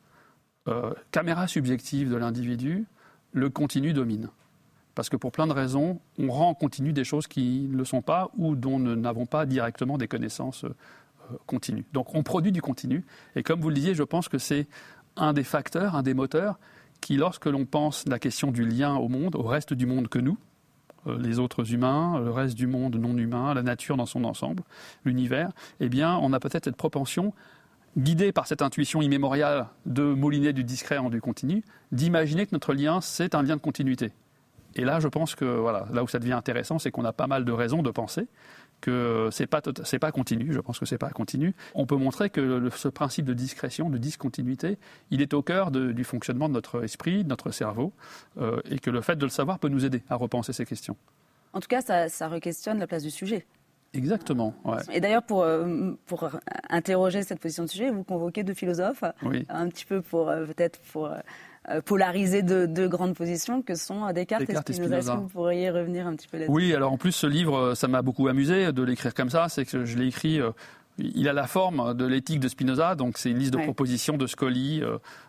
euh, 0.68 0.94
caméra 1.12 1.48
subjective 1.48 2.10
de 2.10 2.16
l'individu, 2.16 2.86
le 3.32 3.50
continu 3.50 3.94
domine. 3.94 4.30
Parce 4.96 5.10
que 5.10 5.18
pour 5.18 5.32
plein 5.32 5.48
de 5.48 5.54
raisons, 5.54 6.00
on 6.20 6.30
rend 6.30 6.54
continu 6.54 6.94
des 6.94 7.04
choses 7.04 7.28
qui 7.28 7.68
ne 7.70 7.78
le 7.78 7.86
sont 7.86 8.02
pas 8.02 8.30
ou 8.38 8.56
dont 8.56 8.78
nous 8.78 8.96
n'avons 8.96 9.26
pas 9.26 9.46
directement 9.46 9.98
des 9.98 10.08
connaissances 10.08 10.66
euh, 10.66 10.76
continues. 11.48 11.86
Donc 11.94 12.14
on 12.14 12.24
produit 12.24 12.52
du 12.52 12.62
continu. 12.62 13.04
Et 13.36 13.44
comme 13.44 13.60
vous 13.60 13.70
le 13.70 13.76
disiez, 13.76 13.96
je 13.96 14.04
pense 14.04 14.30
que 14.30 14.38
c'est 14.38 14.68
un 15.16 15.34
des 15.34 15.44
facteurs, 15.44 15.96
un 15.96 16.04
des 16.04 16.14
moteurs 16.14 16.60
qui, 17.04 17.18
lorsque 17.18 17.46
l'on 17.46 17.66
pense 17.66 18.06
la 18.08 18.18
question 18.18 18.52
du 18.52 18.66
lien 18.66 18.96
au 18.96 19.10
monde, 19.10 19.36
au 19.36 19.44
reste 19.44 19.74
du 19.74 19.86
monde 19.86 20.08
que 20.08 20.20
nous, 20.20 20.38
euh, 21.08 21.20
les 21.20 21.38
autres 21.38 21.74
humains, 21.74 22.20
le 22.20 22.32
reste 22.32 22.56
du 22.56 22.66
monde 22.66 22.96
non 22.96 23.18
humain, 23.18 23.54
la 23.54 23.62
nature 23.62 23.98
dans 23.98 24.06
son 24.06 24.24
ensemble, 24.24 24.64
l'univers, 25.04 25.52
eh 25.82 25.90
bien, 25.90 26.18
on 26.22 26.32
a 26.32 26.40
peut-être 26.40 26.64
cette 26.64 26.78
propension, 26.78 27.34
guidée 27.98 28.32
par 28.32 28.48
cette 28.48 28.62
intuition 28.62 29.02
immémoriale 29.02 29.68
de 29.86 30.02
mouliner 30.02 30.54
du 30.54 30.64
discret 30.64 30.98
en 30.98 31.10
du 31.10 31.20
continu, 31.20 31.64
d'imaginer 31.92 32.46
que 32.46 32.52
notre 32.54 32.74
lien, 32.74 33.02
c'est 33.02 33.36
un 33.36 33.44
lien 33.44 33.58
de 33.58 33.62
continuité. 33.62 34.12
Et 34.76 34.86
là, 34.86 35.00
je 35.00 35.10
pense 35.10 35.36
que 35.36 35.46
voilà, 35.46 35.86
là 35.94 36.04
où 36.04 36.08
ça 36.08 36.20
devient 36.20 36.34
intéressant, 36.34 36.80
c'est 36.80 36.90
qu'on 36.90 37.06
a 37.06 37.14
pas 37.14 37.28
mal 37.28 37.44
de 37.44 37.52
raisons 37.52 37.84
de 37.84 37.92
penser 37.92 38.28
que 38.84 39.30
c'est 39.32 39.48
pas 39.48 39.62
c'est 39.86 39.98
pas 39.98 40.12
continu. 40.12 40.52
Je 40.52 40.60
pense 40.60 40.78
que 40.78 40.86
c'est 40.86 40.98
pas 40.98 41.10
continu. 41.10 41.56
On 41.74 41.86
peut 41.86 41.96
montrer 41.96 42.30
que 42.30 42.70
ce 42.76 42.90
principe 42.90 43.26
de 43.26 43.34
discrétion, 43.34 43.90
de 43.90 43.98
discontinuité, 43.98 44.78
il 45.10 45.22
est 45.22 45.34
au 45.34 45.42
cœur 45.42 45.72
du 45.72 46.04
fonctionnement 46.04 46.50
de 46.50 46.54
notre 46.54 46.84
esprit, 46.84 47.24
de 47.24 47.30
notre 47.30 47.52
cerveau, 47.52 47.94
euh, 48.38 48.60
et 48.70 48.80
que 48.80 48.90
le 48.90 49.02
fait 49.02 49.16
de 49.16 49.26
le 49.26 49.32
savoir 49.32 49.58
peut 49.58 49.70
nous 49.70 49.86
aider 49.86 50.04
à 50.10 50.16
repenser 50.16 50.52
ces 50.52 50.66
questions. 50.66 50.98
En 51.54 51.62
tout 51.62 51.68
cas, 51.68 51.82
ça, 51.82 52.10
ça 52.10 52.28
re-questionne 52.28 52.78
la 52.80 52.88
place 52.88 53.04
du 53.04 53.12
sujet. 53.12 53.46
Exactement. 53.94 54.56
Ouais. 54.66 54.78
Et 54.92 55.00
d'ailleurs, 55.00 55.24
pour, 55.24 55.44
euh, 55.44 55.92
pour 56.08 56.30
interroger 56.70 57.22
cette 57.22 57.40
position 57.40 57.64
de 57.64 57.70
sujet, 57.70 57.92
vous 57.92 58.04
convoquez 58.04 58.44
deux 58.44 58.56
philosophes, 58.56 59.04
un 59.50 59.70
petit 59.70 59.86
peu 59.86 60.02
pour 60.02 60.30
euh, 60.30 60.46
peut-être 60.46 60.80
pour 60.92 61.06
euh, 61.06 61.18
polarisé 61.86 62.42
de 62.42 62.66
deux 62.66 62.88
grandes 62.88 63.16
positions 63.16 63.62
que 63.62 63.76
sont 63.76 64.12
Descartes, 64.12 64.46
Descartes 64.46 64.70
et 64.70 64.74
Spinoza. 64.74 64.98
Est-ce 64.98 65.12
que 65.12 65.18
vous 65.18 65.30
pourriez 65.30 65.70
revenir 65.70 66.08
un 66.08 66.16
petit 66.16 66.28
peu 66.28 66.38
là-dessus? 66.38 66.54
Oui, 66.54 66.74
alors 66.74 66.92
en 66.92 66.98
plus, 66.98 67.12
ce 67.12 67.28
livre, 67.28 67.58
euh, 67.58 67.76
ça 67.76 67.88
m'a 67.88 68.02
beaucoup 68.02 68.28
amusé 68.28 68.72
de 68.72 68.84
l'écrire 68.84 69.14
comme 69.14 69.30
ça. 69.30 69.48
C'est 69.50 69.66
que 69.66 69.86
je 69.86 69.98
l'ai 69.98 70.08
écrit 70.08 70.40
euh, 70.42 70.52
il 71.00 71.28
a 71.28 71.34
la 71.34 71.48
forme 71.48 71.96
de 71.96 72.06
l'éthique 72.06 72.40
de 72.40 72.48
Spinoza, 72.48 72.96
donc 72.96 73.18
c'est 73.18 73.32
une 73.32 73.40
liste 73.40 73.54
de 73.54 73.58
propositions, 73.58 74.16
de 74.16 74.28
scolies, 74.28 74.84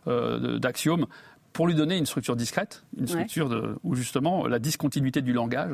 d'axiomes, 0.06 1.06
pour 1.54 1.68
lui 1.68 1.74
donner 1.74 1.96
une 1.96 2.04
structure 2.04 2.34
discrète, 2.34 2.84
une 2.98 3.06
structure 3.06 3.48
de, 3.48 3.76
où 3.84 3.94
justement 3.94 4.46
la 4.48 4.58
discontinuité 4.58 5.22
du 5.22 5.32
langage. 5.32 5.70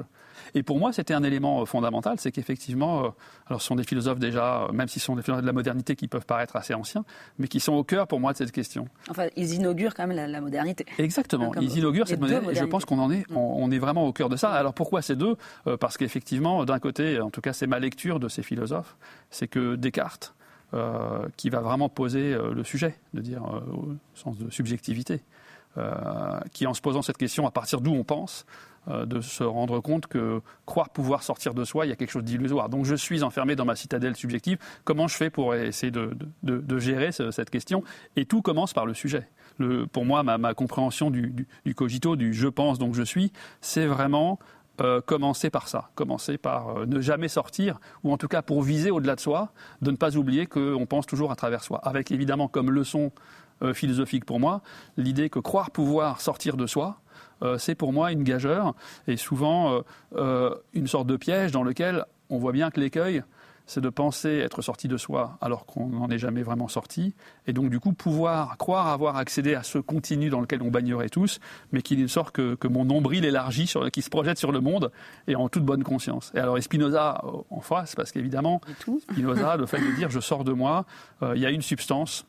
Et 0.54 0.62
pour 0.62 0.78
moi, 0.78 0.92
c'était 0.92 1.14
un 1.14 1.22
élément 1.22 1.64
fondamental, 1.64 2.16
c'est 2.18 2.32
qu'effectivement, 2.32 3.14
alors 3.46 3.62
ce 3.62 3.68
sont 3.68 3.76
des 3.76 3.84
philosophes 3.84 4.18
déjà, 4.18 4.68
même 4.72 4.88
s'ils 4.88 5.00
sont 5.00 5.16
des 5.16 5.22
philosophes 5.22 5.42
de 5.42 5.46
la 5.46 5.54
modernité 5.54 5.96
qui 5.96 6.06
peuvent 6.06 6.26
paraître 6.26 6.56
assez 6.56 6.74
anciens, 6.74 7.04
mais 7.38 7.48
qui 7.48 7.60
sont 7.60 7.72
au 7.72 7.82
cœur 7.82 8.06
pour 8.06 8.20
moi 8.20 8.32
de 8.32 8.36
cette 8.36 8.52
question. 8.52 8.88
Enfin, 9.08 9.28
ils 9.36 9.54
inaugurent 9.54 9.94
quand 9.94 10.06
même 10.06 10.30
la, 10.30 10.40
modernité. 10.40 10.84
Exactement, 10.98 11.52
ils 11.60 11.78
inaugurent 11.78 12.08
cette 12.08 12.20
modernité. 12.20 12.52
Et 12.52 12.56
je 12.56 12.64
pense 12.64 12.84
qu'on 12.84 12.98
en 12.98 13.10
est, 13.10 13.24
on, 13.34 13.70
est 13.70 13.78
vraiment 13.78 14.06
au 14.06 14.12
cœur 14.12 14.28
de 14.28 14.36
ça. 14.36 14.50
Alors 14.50 14.74
pourquoi 14.74 15.00
ces 15.00 15.16
deux? 15.16 15.36
Parce 15.78 15.96
qu'effectivement, 15.96 16.66
d'un 16.66 16.78
côté, 16.78 17.20
en 17.20 17.30
tout 17.30 17.40
cas, 17.40 17.54
c'est 17.54 17.66
ma 17.66 17.78
lecture 17.78 18.20
de 18.20 18.28
ces 18.28 18.42
philosophes, 18.42 18.96
c'est 19.30 19.48
que 19.48 19.76
Descartes 19.76 20.34
euh, 20.72 21.26
qui 21.36 21.50
va 21.50 21.58
vraiment 21.58 21.88
poser 21.88 22.32
euh, 22.32 22.54
le 22.54 22.62
sujet, 22.62 22.94
de 23.12 23.20
dire 23.20 23.42
euh, 23.42 23.58
au 23.72 23.88
sens 24.14 24.38
de 24.38 24.48
subjectivité, 24.50 25.20
qui 26.52 26.66
en 26.66 26.74
se 26.74 26.80
posant 26.80 27.02
cette 27.02 27.16
question 27.16 27.46
à 27.46 27.50
partir 27.50 27.80
d'où 27.80 27.92
on 27.92 28.04
pense, 28.04 28.44
de 28.88 29.20
se 29.20 29.44
rendre 29.44 29.80
compte 29.80 30.06
que 30.06 30.40
croire 30.66 30.90
pouvoir 30.90 31.22
sortir 31.22 31.54
de 31.54 31.64
soi, 31.64 31.86
il 31.86 31.90
y 31.90 31.92
a 31.92 31.96
quelque 31.96 32.10
chose 32.10 32.24
d'illusoire. 32.24 32.68
Donc 32.68 32.84
je 32.84 32.94
suis 32.94 33.22
enfermé 33.22 33.54
dans 33.54 33.64
ma 33.64 33.76
citadelle 33.76 34.16
subjective. 34.16 34.58
Comment 34.84 35.06
je 35.06 35.16
fais 35.16 35.30
pour 35.30 35.54
essayer 35.54 35.92
de, 35.92 36.78
gérer 36.78 37.12
cette 37.12 37.50
question? 37.50 37.84
Et 38.16 38.24
tout 38.24 38.42
commence 38.42 38.72
par 38.72 38.86
le 38.86 38.94
sujet. 38.94 39.28
Pour 39.92 40.04
moi, 40.04 40.22
ma, 40.22 40.54
compréhension 40.54 41.10
du, 41.10 41.46
cogito, 41.76 42.16
du 42.16 42.34
je 42.34 42.48
pense 42.48 42.78
donc 42.78 42.94
je 42.94 43.02
suis, 43.02 43.32
c'est 43.60 43.86
vraiment 43.86 44.38
euh, 44.80 45.02
commencer 45.02 45.50
par 45.50 45.68
ça, 45.68 45.90
commencer 45.94 46.38
par 46.38 46.70
euh, 46.70 46.86
ne 46.86 47.02
jamais 47.02 47.28
sortir, 47.28 47.78
ou 48.02 48.12
en 48.12 48.16
tout 48.16 48.28
cas 48.28 48.40
pour 48.40 48.62
viser 48.62 48.90
au-delà 48.90 49.14
de 49.14 49.20
soi, 49.20 49.52
de 49.82 49.90
ne 49.90 49.96
pas 49.96 50.16
oublier 50.16 50.46
qu'on 50.46 50.86
pense 50.86 51.06
toujours 51.06 51.30
à 51.30 51.36
travers 51.36 51.62
soi. 51.62 51.80
Avec 51.82 52.10
évidemment 52.10 52.48
comme 52.48 52.70
leçon 52.70 53.12
euh, 53.62 53.74
philosophique 53.74 54.24
pour 54.24 54.40
moi, 54.40 54.62
l'idée 54.96 55.30
que 55.30 55.38
croire 55.38 55.70
pouvoir 55.70 56.20
sortir 56.20 56.56
de 56.56 56.66
soi, 56.66 57.00
c'est 57.56 57.74
pour 57.74 57.94
moi 57.94 58.12
une 58.12 58.22
gageure 58.22 58.74
et 59.08 59.16
souvent 59.16 59.82
une 60.74 60.86
sorte 60.86 61.06
de 61.06 61.16
piège 61.16 61.52
dans 61.52 61.62
lequel 61.62 62.04
on 62.28 62.36
voit 62.36 62.52
bien 62.52 62.70
que 62.70 62.78
l'écueil, 62.78 63.22
c'est 63.70 63.80
de 63.80 63.88
penser 63.88 64.38
être 64.38 64.62
sorti 64.62 64.88
de 64.88 64.96
soi 64.96 65.38
alors 65.40 65.64
qu'on 65.64 65.86
n'en 65.86 66.10
est 66.10 66.18
jamais 66.18 66.42
vraiment 66.42 66.66
sorti, 66.66 67.14
et 67.46 67.52
donc 67.52 67.70
du 67.70 67.78
coup 67.78 67.92
pouvoir 67.92 68.56
croire 68.56 68.88
avoir 68.88 69.16
accédé 69.16 69.54
à 69.54 69.62
ce 69.62 69.78
continu 69.78 70.28
dans 70.28 70.40
lequel 70.40 70.60
on 70.62 70.70
bagnerait 70.70 71.08
tous, 71.08 71.38
mais 71.70 71.80
qu'il 71.80 72.02
ne 72.02 72.08
sort 72.08 72.32
que, 72.32 72.56
que, 72.56 72.66
mon 72.66 72.84
nombril 72.84 73.24
élargi, 73.24 73.68
sur, 73.68 73.88
qui 73.90 74.02
se 74.02 74.10
projette 74.10 74.38
sur 74.38 74.50
le 74.50 74.60
monde, 74.60 74.90
et 75.28 75.36
en 75.36 75.48
toute 75.48 75.64
bonne 75.64 75.84
conscience. 75.84 76.32
Et 76.34 76.40
alors 76.40 76.60
Spinoza 76.60 77.22
euh, 77.24 77.42
en 77.50 77.60
face, 77.60 77.94
parce 77.94 78.10
qu'évidemment, 78.10 78.60
Spinoza, 79.02 79.56
le 79.56 79.66
fait 79.66 79.80
de 79.80 79.94
dire 79.94 80.10
je 80.10 80.20
sors 80.20 80.42
de 80.42 80.52
moi, 80.52 80.84
euh, 81.22 81.34
il 81.36 81.42
y 81.42 81.46
a 81.46 81.50
une 81.50 81.62
substance 81.62 82.26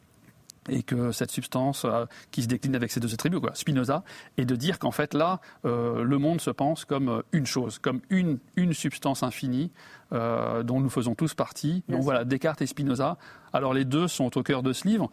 et 0.70 0.84
que 0.84 1.12
cette 1.12 1.32
substance 1.32 1.86
euh, 1.86 2.06
qui 2.32 2.44
se 2.44 2.48
décline 2.48 2.76
avec 2.76 2.92
ces 2.92 3.00
deux 3.00 3.14
attributs, 3.14 3.40
quoi, 3.40 3.52
Spinoza, 3.56 4.04
et 4.38 4.46
de 4.46 4.56
dire 4.56 4.80
qu'en 4.80 4.92
fait 4.92 5.14
là, 5.14 5.40
euh, 5.66 6.04
le 6.04 6.18
monde 6.18 6.42
se 6.42 6.52
pense 6.52 6.86
comme 6.86 7.10
euh, 7.10 7.22
une 7.32 7.46
chose, 7.46 7.80
comme 7.80 8.02
une, 8.10 8.38
une 8.56 8.74
substance 8.74 9.24
infinie 9.24 9.72
dont 10.12 10.82
nous 10.82 10.90
faisons 10.90 11.16
tous 11.16 11.36
partie. 11.36 11.86
Donc 11.88 12.02
voilà, 12.02 12.26
Descartes 12.26 12.62
et 12.62 12.68
Spinoza. 12.68 13.18
Alors 13.54 13.74
les 13.74 13.86
deux 13.86 14.10
sont 14.10 14.38
au 14.38 14.44
cœur 14.44 14.62
de 14.62 14.74
ce 14.74 14.86
livre. 14.86 15.10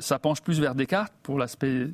ça 0.00 0.18
penche 0.18 0.40
plus 0.40 0.60
vers 0.60 0.74
Descartes 0.74 1.12
pour 1.22 1.38
l'aspect 1.38 1.88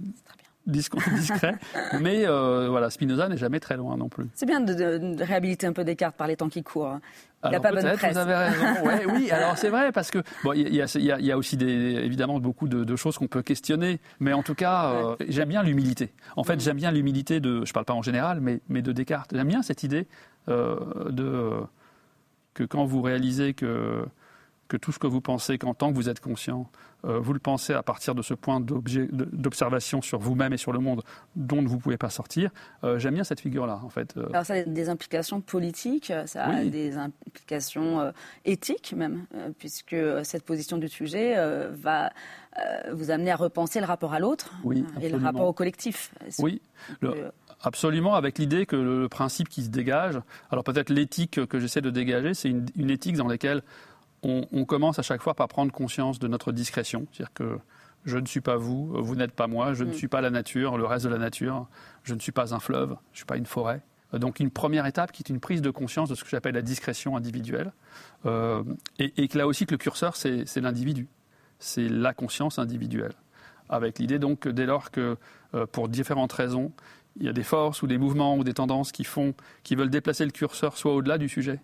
discret. 1.14 1.56
mais 2.00 2.26
voilà, 2.26 2.90
Spinoza 2.90 3.28
n'est 3.28 3.36
jamais 3.36 3.60
très 3.60 3.76
loin 3.76 3.96
non 3.96 4.08
plus. 4.08 4.26
C'est 4.34 4.46
bien 4.46 4.60
de, 4.60 5.22
réhabiliter 5.22 5.66
un 5.66 5.72
peu 5.72 5.84
Descartes 5.84 6.16
par 6.16 6.26
les 6.26 6.36
temps 6.36 6.48
qui 6.48 6.62
courent. 6.62 6.88
Hein. 6.88 7.00
Il 7.44 7.50
n'a 7.52 7.60
pas 7.60 7.72
bonne 7.72 7.96
presse. 7.96 8.12
Vous 8.12 8.18
avez 8.18 8.34
raison. 8.34 8.64
oui, 9.14 9.30
alors 9.30 9.56
c'est 9.56 9.70
vrai 9.70 9.92
parce 9.92 10.10
que 10.10 10.18
bon, 10.44 10.52
il 10.52 10.68
y, 10.68 10.76
y, 10.76 11.32
a 11.32 11.38
aussi 11.38 11.56
des, 11.56 11.66
évidemment 11.66 12.38
beaucoup 12.38 12.68
de, 12.68 12.96
choses 12.96 13.16
qu'on 13.16 13.28
peut 13.28 13.42
questionner, 13.42 13.98
mais 14.18 14.32
en 14.32 14.42
tout 14.42 14.54
cas, 14.54 14.92
euh, 14.92 15.16
j'aime 15.28 15.48
bien 15.48 15.62
l'humilité. 15.62 16.12
En 16.36 16.44
fait, 16.44 16.60
j'aime 16.60 16.76
bien 16.76 16.90
l'humilité 16.90 17.40
de, 17.40 17.64
je 17.64 17.72
parle 17.72 17.86
pas 17.86 17.94
en 17.94 18.02
général, 18.02 18.40
mais, 18.40 18.60
mais 18.68 18.82
de 18.82 18.92
Descartes. 18.92 19.30
J'aime 19.34 19.48
bien 19.48 19.62
cette 19.62 19.82
idée 19.82 20.06
euh, 20.48 20.76
de 21.10 21.52
que 22.52 22.64
quand 22.64 22.84
vous 22.84 23.00
réalisez 23.00 23.54
que 23.54 24.04
que 24.70 24.76
tout 24.76 24.92
ce 24.92 24.98
que 24.98 25.08
vous 25.08 25.20
pensez, 25.20 25.58
qu'en 25.58 25.74
tant 25.74 25.90
que 25.90 25.96
vous 25.96 26.08
êtes 26.08 26.20
conscient, 26.20 26.70
euh, 27.04 27.18
vous 27.18 27.32
le 27.32 27.40
pensez 27.40 27.74
à 27.74 27.82
partir 27.82 28.14
de 28.14 28.22
ce 28.22 28.34
point 28.34 28.60
d'observation 28.60 30.00
sur 30.00 30.20
vous-même 30.20 30.52
et 30.52 30.56
sur 30.56 30.72
le 30.72 30.78
monde 30.78 31.02
dont 31.34 31.62
vous 31.62 31.76
ne 31.76 31.80
pouvez 31.80 31.96
pas 31.96 32.08
sortir. 32.08 32.50
Euh, 32.84 32.98
j'aime 32.98 33.14
bien 33.14 33.24
cette 33.24 33.40
figure-là, 33.40 33.80
en 33.82 33.88
fait. 33.90 34.16
Euh. 34.16 34.28
Alors 34.32 34.46
ça 34.46 34.54
a 34.54 34.62
des 34.62 34.88
implications 34.88 35.40
politiques, 35.40 36.12
ça 36.26 36.44
a 36.44 36.64
des 36.64 36.96
implications 36.96 38.12
éthiques 38.44 38.94
même, 38.96 39.26
puisque 39.58 39.96
cette 40.22 40.44
position 40.44 40.78
du 40.78 40.88
sujet 40.88 41.36
va 41.70 42.10
vous 42.92 43.10
amener 43.10 43.32
à 43.32 43.36
repenser 43.36 43.80
le 43.80 43.86
rapport 43.86 44.14
à 44.14 44.20
l'autre 44.20 44.54
et 45.00 45.08
le 45.08 45.16
rapport 45.16 45.48
au 45.48 45.52
collectif. 45.52 46.14
Oui. 46.38 46.62
Absolument, 47.62 48.14
avec 48.14 48.38
l'idée 48.38 48.64
que 48.64 48.76
le, 48.76 49.08
principe 49.08 49.50
qui 49.50 49.64
se 49.64 49.68
dégage, 49.68 50.18
alors 50.50 50.64
peut-être 50.64 50.88
l'éthique 50.88 51.44
que 51.46 51.58
j'essaie 51.58 51.82
de 51.82 51.90
dégager, 51.90 52.32
c'est 52.32 52.48
une, 52.48 52.64
une, 52.74 52.88
éthique 52.88 53.16
dans 53.16 53.26
laquelle 53.26 53.62
on, 54.22 54.64
commence 54.64 54.98
à 54.98 55.02
chaque 55.02 55.22
fois 55.22 55.34
par 55.34 55.48
prendre 55.48 55.72
conscience 55.72 56.18
de 56.18 56.28
notre 56.28 56.52
discrétion. 56.52 57.06
C'est-à-dire 57.12 57.32
que 57.32 57.58
je 58.04 58.18
ne 58.18 58.26
suis 58.26 58.40
pas 58.40 58.56
vous, 58.56 58.92
vous 59.02 59.14
n'êtes 59.14 59.32
pas 59.32 59.46
moi, 59.46 59.74
je 59.74 59.84
ne 59.84 59.90
mm. 59.90 59.94
suis 59.94 60.08
pas 60.08 60.20
la 60.20 60.30
nature, 60.30 60.78
le 60.78 60.84
reste 60.84 61.04
de 61.04 61.10
la 61.10 61.18
nature, 61.18 61.68
je 62.02 62.14
ne 62.14 62.20
suis 62.20 62.32
pas 62.32 62.54
un 62.54 62.60
fleuve, 62.60 62.90
je 62.90 63.14
ne 63.14 63.16
suis 63.16 63.24
pas 63.24 63.36
une 63.36 63.46
forêt. 63.46 63.82
Donc 64.12 64.40
une 64.40 64.50
première 64.50 64.86
étape 64.86 65.12
qui 65.12 65.22
est 65.22 65.30
une 65.30 65.38
prise 65.38 65.62
de 65.62 65.70
conscience 65.70 66.08
de 66.08 66.14
ce 66.14 66.24
que 66.24 66.30
j'appelle 66.30 66.54
la 66.54 66.62
discrétion 66.62 67.16
individuelle. 67.16 67.72
Euh, 68.26 68.64
et, 68.98 69.28
que 69.28 69.38
là 69.38 69.46
aussi 69.46 69.66
que 69.66 69.72
le 69.72 69.78
curseur, 69.78 70.16
c'est 70.16 70.56
l'individu. 70.56 71.06
C'est 71.58 71.88
la 71.88 72.12
conscience 72.12 72.58
individuelle. 72.58 73.12
Avec 73.68 74.00
l'idée 74.00 74.18
donc 74.18 74.40
que 74.40 74.48
dès 74.48 74.66
lors 74.66 74.90
que, 74.90 75.16
euh, 75.54 75.66
pour 75.66 75.88
différentes 75.88 76.32
raisons, 76.32 76.72
il 77.16 77.26
y 77.26 77.28
a 77.28 77.32
des 77.32 77.44
forces 77.44 77.82
ou 77.82 77.86
des 77.86 77.98
mouvements 77.98 78.36
ou 78.36 78.42
des 78.42 78.54
tendances 78.54 78.90
qui 78.90 79.04
font, 79.04 79.34
qui 79.62 79.76
veulent 79.76 79.90
déplacer 79.90 80.24
le 80.24 80.32
curseur 80.32 80.76
soit 80.76 80.92
au-delà 80.92 81.18
du 81.18 81.28
sujet, 81.28 81.60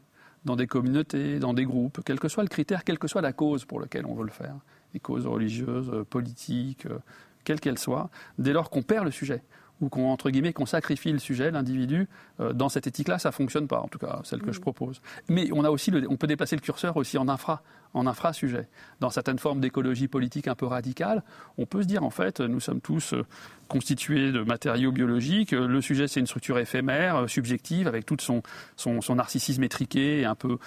dans 0.47 0.57
des 0.57 0.67
communautés, 0.67 1.39
dans 1.39 1.53
des 1.53 1.65
groupes, 1.65 2.01
quel 2.05 2.19
que 2.19 2.29
soit 2.29 2.45
le 2.45 2.49
critère, 2.49 2.85
quelle 2.85 2.99
que 2.99 3.09
soit 3.09 3.21
la 3.21 3.33
cause 3.33 3.65
pour 3.65 3.81
laquelle 3.81 4.07
on 4.07 4.15
veut 4.15 4.25
le 4.25 4.31
faire, 4.31 4.55
les 4.95 5.01
causes 5.01 5.27
religieuses, 5.27 5.91
euh, 5.93 6.05
politiques, 6.05 6.87
euh, 6.87 6.99
quelles 7.45 7.61
qu'elles 7.61 7.79
soient, 7.79 8.11
dès 8.39 8.53
lors 8.53 8.71
qu'on 8.71 8.83
perd 8.83 9.05
le 9.05 9.11
sujet 9.11 9.43
ou 9.81 9.89
qu'on 9.89 10.11
entre 10.11 10.31
guillemets 10.31 10.53
qu'on 10.53 10.67
sacrifie 10.67 11.13
le 11.13 11.19
sujet, 11.19 11.51
l'individu, 11.51 12.09
euh, 12.41 12.53
dans 12.53 12.69
cette 12.69 12.87
éthique-là, 12.87 13.19
ça 13.19 13.33
fonctionne 13.33 13.69
pas, 13.69 13.81
en 13.81 13.89
tout 13.89 13.99
cas 13.99 14.21
celle 14.25 14.41
que 14.41 14.53
je 14.53 14.59
mm. 14.59 14.63
propose. 14.63 15.01
Mais 15.29 15.49
on 15.53 15.65
a 15.65 15.71
aussi, 15.71 15.93
on 16.09 16.17
peut 16.17 16.27
déplacer 16.27 16.57
le 16.57 16.63
curseur 16.63 16.97
aussi 16.97 17.19
en 17.19 17.29
infra, 17.29 17.63
en 17.95 18.07
infra-sujet. 18.07 18.69
Dans 19.01 19.11
certaines 19.11 19.39
formes 19.39 19.61
d'écologie 19.61 20.09
politique 20.09 20.49
un 20.49 20.55
peu 20.55 20.67
radicale, 20.67 21.23
on 21.59 21.67
peut 21.67 21.83
se 21.83 21.87
dire 21.87 22.05
en 22.05 22.11
fait, 22.11 22.41
nous 22.41 22.61
sommes 22.61 22.81
tous 22.81 23.13
euh, 23.13 23.25
constitués 23.69 24.33
de 24.33 24.43
matériaux 24.43 24.93
biologiques. 24.93 25.51
Le 25.53 25.81
sujet, 25.81 26.09
c'est 26.09 26.21
une 26.21 26.27
structure 26.27 26.59
éphémère, 26.59 27.17
euh, 27.17 27.27
subjective, 27.27 27.89
avec 27.89 28.07
tout 28.07 28.17
son, 28.21 28.43
son, 28.77 29.01
son 29.01 29.17
narcissisme 29.17 29.63
étriqué 29.63 30.21
et 30.21 30.25
un 30.25 30.35
peu. 30.35 30.59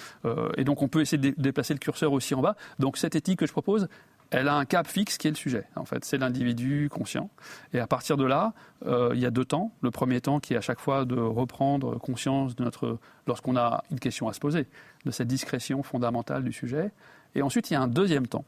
et 0.58 0.64
donc, 0.64 0.82
on 0.82 0.88
peut 0.88 1.02
essayer 1.02 1.18
de 1.18 1.34
déplacer 1.42 1.74
le 1.74 1.80
curseur 1.80 2.12
aussi 2.14 2.34
en 2.36 2.42
bas. 2.42 2.56
Donc, 2.78 2.98
cette 2.98 3.16
éthique 3.16 3.40
que 3.40 3.48
je 3.48 3.52
propose, 3.52 3.88
elle 4.32 4.48
a 4.48 4.56
un 4.56 4.66
cap 4.66 4.88
fixe 4.88 5.18
qui 5.18 5.28
est 5.28 5.32
le 5.32 5.36
sujet. 5.36 5.66
En 5.76 5.86
fait, 5.86 6.06
c'est 6.06 6.18
l'individu 6.18 6.90
conscient. 6.92 7.30
Et 7.74 7.80
à 7.80 7.88
partir 7.88 8.16
de 8.16 8.26
là, 8.26 8.54
euh, 8.86 9.12
il 9.14 9.20
y 9.20 9.26
a 9.26 9.32
deux 9.32 9.46
temps. 9.46 9.72
Le 9.82 9.92
premier 9.92 10.22
temps 10.22 10.40
qui 10.40 10.54
est 10.54 10.58
à 10.58 10.62
chaque 10.62 10.80
fois 10.80 11.06
de 11.06 11.16
reprendre 11.16 11.98
conscience 11.98 12.56
de 12.56 12.64
notre, 12.64 13.00
lorsqu'on 13.26 13.56
a 13.56 13.84
une 13.92 14.00
question 14.00 14.28
à 14.28 14.34
se 14.34 14.40
poser, 14.40 14.68
de 15.06 15.12
cette 15.12 15.28
discrétion 15.28 15.82
fondamentale 15.82 16.44
du 16.44 16.54
sujet. 16.54 16.92
Et 17.36 17.42
ensuite, 17.42 17.72
il 17.72 17.74
y 17.74 17.76
a 17.76 17.82
un 17.82 17.88
deuxième 17.88 18.28
temps 18.28 18.46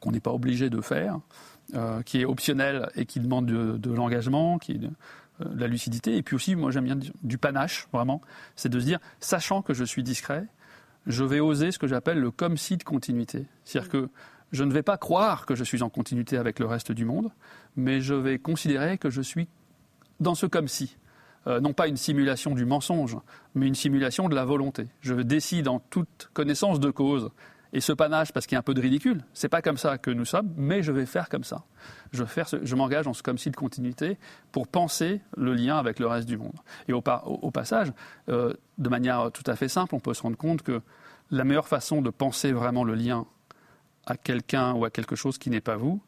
qu'on 0.00 0.10
n'est 0.10 0.20
pas 0.20 0.32
obligé 0.32 0.68
de 0.68 0.80
faire, 0.80 1.20
euh, 1.74 2.02
qui 2.02 2.20
est 2.20 2.24
optionnel 2.24 2.90
et 2.96 3.06
qui 3.06 3.20
demande 3.20 3.46
de, 3.46 3.94
l'engagement, 3.94 4.58
qui 4.58 4.72
est 4.72 4.78
de, 4.78 4.90
euh, 5.40 5.44
la 5.54 5.68
lucidité. 5.68 6.16
Et 6.16 6.22
puis 6.22 6.36
aussi, 6.36 6.54
moi 6.54 6.70
j'aime 6.70 6.84
bien 6.84 6.98
du 7.22 7.38
panache, 7.38 7.86
vraiment. 7.92 8.20
C'est 8.56 8.68
de 8.68 8.78
se 8.78 8.84
dire, 8.84 8.98
sachant 9.20 9.62
que 9.62 9.72
je 9.72 9.84
suis 9.84 10.02
discret, 10.02 10.44
je 11.06 11.24
vais 11.24 11.40
oser 11.40 11.70
ce 11.70 11.78
que 11.78 11.86
j'appelle 11.86 12.18
le 12.18 12.30
comme 12.30 12.56
si 12.56 12.76
de 12.76 12.82
continuité. 12.82 13.46
C'est-à-dire 13.64 13.90
que 13.90 14.08
je 14.52 14.64
ne 14.64 14.72
vais 14.72 14.82
pas 14.82 14.98
croire 14.98 15.46
que 15.46 15.54
je 15.54 15.64
suis 15.64 15.82
en 15.82 15.88
continuité 15.88 16.36
avec 16.36 16.58
le 16.58 16.66
reste 16.66 16.92
du 16.92 17.04
monde, 17.04 17.30
mais 17.76 18.00
je 18.00 18.14
vais 18.14 18.38
considérer 18.38 18.98
que 18.98 19.10
je 19.10 19.22
suis 19.22 19.48
dans 20.20 20.34
ce 20.34 20.46
comme 20.46 20.68
si. 20.68 20.96
Euh, 21.48 21.60
non 21.60 21.72
pas 21.72 21.88
une 21.88 21.96
simulation 21.96 22.54
du 22.54 22.64
mensonge, 22.64 23.16
mais 23.54 23.66
une 23.66 23.74
simulation 23.74 24.28
de 24.28 24.34
la 24.34 24.44
volonté. 24.44 24.86
Je 25.00 25.14
décide 25.14 25.66
en 25.66 25.80
toute 25.80 26.30
connaissance 26.34 26.78
de 26.78 26.90
cause 26.90 27.30
et 27.72 27.80
ce 27.80 27.92
panache 27.92 28.32
parce 28.32 28.46
qu'il 28.46 28.54
y 28.54 28.56
a 28.56 28.60
un 28.60 28.62
peu 28.62 28.74
de 28.74 28.80
ridicule. 28.80 29.24
C'est 29.32 29.48
pas 29.48 29.62
comme 29.62 29.78
ça 29.78 29.98
que 29.98 30.10
nous 30.10 30.24
sommes, 30.24 30.52
mais 30.56 30.82
je 30.82 30.92
vais 30.92 31.06
faire 31.06 31.28
comme 31.28 31.42
ça. 31.42 31.64
Je, 32.12 32.74
m'engage 32.76 33.06
en 33.06 33.14
ce 33.14 33.22
comme 33.22 33.38
si 33.38 33.50
de 33.50 33.56
continuité 33.56 34.18
pour 34.52 34.68
penser 34.68 35.20
le 35.36 35.54
lien 35.54 35.78
avec 35.78 35.98
le 35.98 36.06
reste 36.06 36.28
du 36.28 36.36
monde. 36.36 36.54
Et 36.86 36.92
au, 36.92 37.00
passage, 37.50 37.92
euh, 38.28 38.52
de 38.78 38.88
manière 38.88 39.30
tout 39.32 39.44
à 39.46 39.56
fait 39.56 39.68
simple, 39.68 39.94
on 39.94 40.00
peut 40.00 40.14
se 40.14 40.22
rendre 40.22 40.36
compte 40.36 40.62
que 40.62 40.80
la 41.30 41.44
meilleure 41.44 41.66
façon 41.66 42.02
de 42.02 42.10
penser 42.10 42.52
vraiment 42.52 42.84
le 42.84 42.94
lien 42.94 43.26
à 44.06 44.16
quelqu'un 44.16 44.72
ou 44.72 44.84
à 44.84 44.90
quelque 44.90 45.16
chose 45.16 45.38
qui 45.38 45.50
n'est 45.50 45.60
pas 45.60 45.76
vous, 45.76 46.00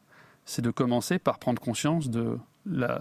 c'est 0.45 0.61
de 0.61 0.71
commencer 0.71 1.19
par 1.19 1.39
prendre 1.39 1.61
conscience 1.61 2.09
de 2.09 2.37
la, 2.65 2.99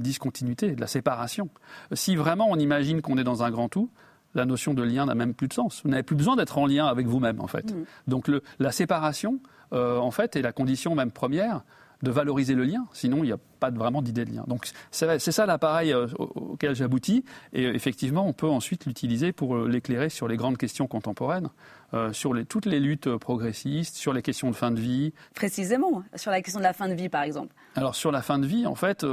discontinuité, 0.00 0.72
de 0.72 0.80
la 0.80 0.86
séparation. 0.86 1.48
Si 1.92 2.16
vraiment 2.16 2.48
on 2.50 2.56
imagine 2.56 3.02
qu'on 3.02 3.18
est 3.18 3.24
dans 3.24 3.42
un 3.42 3.50
grand 3.50 3.68
tout, 3.68 3.90
la 4.34 4.46
notion 4.46 4.72
de 4.72 4.82
lien 4.82 5.06
n'a 5.06 5.14
même 5.14 5.34
plus 5.34 5.48
de 5.48 5.52
sens. 5.52 5.82
Vous 5.84 5.90
n'avez 5.90 6.02
plus 6.02 6.16
besoin 6.16 6.36
d'être 6.36 6.56
en 6.56 6.66
lien 6.66 6.86
avec 6.86 7.06
vous-même, 7.06 7.40
en 7.40 7.46
fait. 7.46 7.70
Mm. 7.72 7.84
Donc 8.06 8.30
la 8.58 8.72
séparation, 8.72 9.40
euh, 9.72 9.98
en 9.98 10.10
fait, 10.10 10.36
est 10.36 10.42
la 10.42 10.52
condition 10.52 10.94
même 10.94 11.12
première 11.12 11.62
de 12.02 12.10
valoriser 12.10 12.54
le 12.54 12.64
lien, 12.64 12.86
sinon 12.92 13.18
il 13.18 13.26
n'y 13.26 13.32
a 13.32 13.38
pas 13.60 13.70
vraiment 13.70 14.02
d'idée 14.02 14.24
de 14.24 14.34
lien. 14.34 14.44
Donc 14.48 14.68
c'est 14.90 15.18
ça 15.18 15.46
l'appareil 15.46 15.92
euh, 15.92 16.08
auquel 16.18 16.74
j'aboutis, 16.74 17.24
et 17.52 17.64
effectivement 17.64 18.26
on 18.26 18.32
peut 18.32 18.48
ensuite 18.48 18.86
l'utiliser 18.86 19.32
pour 19.32 19.56
euh, 19.56 19.68
l'éclairer 19.68 20.08
sur 20.08 20.26
les 20.26 20.36
grandes 20.36 20.58
questions 20.58 20.86
contemporaines, 20.86 21.48
euh, 21.94 22.12
sur 22.12 22.34
les, 22.34 22.44
toutes 22.44 22.66
les 22.66 22.80
luttes 22.80 23.14
progressistes, 23.16 23.96
sur 23.96 24.12
les 24.12 24.22
questions 24.22 24.50
de 24.50 24.56
fin 24.56 24.72
de 24.72 24.80
vie. 24.80 25.12
Précisément, 25.34 26.02
sur 26.16 26.30
la 26.30 26.42
question 26.42 26.58
de 26.58 26.64
la 26.64 26.72
fin 26.72 26.88
de 26.88 26.94
vie 26.94 27.08
par 27.08 27.22
exemple. 27.22 27.54
Alors 27.76 27.94
sur 27.94 28.10
la 28.10 28.22
fin 28.22 28.38
de 28.38 28.46
vie, 28.46 28.66
en 28.66 28.74
fait, 28.74 29.06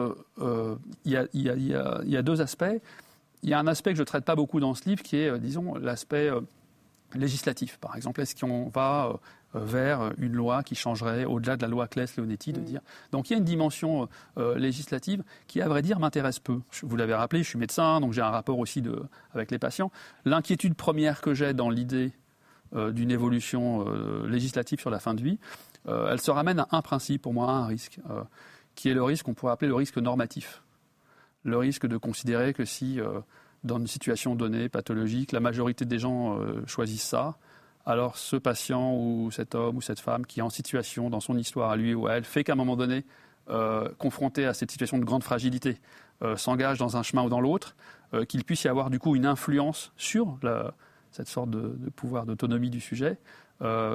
il 1.05 1.12
y, 1.13 2.17
a 2.17 2.22
deux 2.22 2.41
aspects. 2.41 2.65
Il 3.43 3.50
y 3.50 3.53
a 3.53 3.60
un 3.60 3.67
aspect 3.67 3.91
que 3.91 3.98
je 3.98 4.01
ne 4.01 4.05
traite 4.05 4.25
pas 4.25 4.36
beaucoup 4.36 4.60
dans 4.60 4.74
ce 4.74 4.89
livre 4.89 5.01
qui 5.01 5.15
est, 5.15 5.39
disons, 5.39 5.75
l'aspect 5.75 6.29
législatif. 7.16 7.78
Par 7.78 7.96
exemple, 7.96 8.22
est-ce 8.22 8.36
qu'on 8.36 8.70
va 8.70 9.20
euh, 9.56 9.60
vers 9.66 10.12
une 10.20 10.34
loi 10.34 10.62
qui 10.62 10.75
changerait, 10.75 11.25
au-delà 11.25 11.58
de 11.58 11.63
la 11.63 11.68
loi 11.68 11.88
Claes-Leonetti, 11.88 12.54
de 12.54 12.60
mm. 12.60 12.63
dire. 12.63 12.82
Donc 13.12 13.30
il 13.30 13.34
y 13.34 13.36
a 13.36 13.39
une 13.39 13.46
dimension 13.46 14.08
euh, 14.38 14.56
législative 14.60 15.24
qui, 15.48 15.60
à 15.60 15.68
vrai 15.68 15.82
dire, 15.82 16.00
m'intéresse 16.00 16.39
peu. 16.39 16.60
Vous 16.84 16.96
l'avez 16.96 17.16
rappelé, 17.16 17.42
je 17.42 17.50
suis 17.50 17.58
médecin, 17.58 18.00
donc 18.00 18.13
j'ai 18.13 18.22
un 18.22 18.30
rapport 18.30 18.60
aussi 18.60 18.84
de, 18.84 19.01
avec 19.34 19.50
les 19.50 19.58
patients. 19.58 19.92
L'inquiétude 20.24 20.75
première 20.75 21.22
que 21.22 21.34
j'ai 21.34 21.54
dans 21.54 21.72
l'idée 21.72 22.12
euh, 22.75 22.92
d'une 22.92 23.10
évolution 23.10 23.86
législative 24.28 24.80
sur 24.80 24.92
la 24.92 25.00
fin 25.00 25.16
de 25.16 25.24
vie, 25.24 25.39
elle 25.88 26.22
se 26.22 26.30
ramène 26.30 26.60
à 26.60 26.68
un 26.72 26.84
principe, 26.84 27.24
pour 27.24 27.34
moi, 27.34 27.50
à 27.50 27.54
un 27.54 27.66
risque, 27.66 28.00
qui 28.75 28.89
est 28.89 28.94
le 28.94 29.01
risque 29.01 29.25
qu'on 29.25 29.34
pourrait 29.34 29.54
appeler 29.54 29.70
le 29.70 29.74
risque 29.74 29.98
normatif. 29.98 30.62
Le 31.44 31.58
risque 31.58 31.88
de 31.88 31.98
considérer 31.98 32.54
que 32.54 32.66
si, 32.66 33.00
dans 33.63 33.78
une 33.78 33.88
situation 33.88 34.36
donnée, 34.36 34.70
pathologique, 34.70 35.32
la 35.32 35.39
majorité 35.39 35.86
des 35.86 36.00
gens 36.00 36.39
choisissent 36.66 37.04
ça, 37.04 37.38
alors 37.86 38.18
ce 38.18 38.36
patient 38.36 38.94
ou 38.94 39.32
cet 39.32 39.56
homme 39.56 39.78
ou 39.78 39.82
cette 39.82 40.00
femme 40.00 40.25
qui 40.25 40.39
est 40.39 40.44
en 40.44 40.50
situation 40.50 41.10
dans 41.10 41.20
son 41.20 41.38
histoire 41.38 41.72
à 41.72 41.75
lui 41.75 41.94
ou 41.94 42.08
à 42.08 42.13
elle 42.13 42.24
fait 42.24 42.44
qu'à 42.44 42.54
un 42.54 42.56
moment 42.56 42.75
donné, 42.75 43.04
euh, 43.50 43.89
confronté 43.98 44.46
à 44.46 44.54
cette 44.54 44.70
situation 44.70 45.00
de 45.00 45.06
grande 45.06 45.24
fragilité, 45.24 45.80
euh, 46.22 46.38
s'engage 46.38 46.78
dans 46.78 46.98
un 46.98 47.04
chemin 47.04 47.24
ou 47.24 47.30
dans 47.30 47.42
l'autre, 47.42 47.75
euh, 48.13 48.24
qu'il 48.25 48.44
puisse 48.44 48.63
y 48.63 48.68
avoir 48.68 48.92
du 48.92 49.00
coup 49.00 49.16
une 49.16 49.25
influence 49.25 49.92
sur 49.98 50.38
cette 51.12 51.28
sorte 51.28 51.50
de, 51.50 51.89
pouvoir 51.89 52.25
d'autonomie 52.25 52.70
du 52.70 52.80
sujet, 52.80 53.18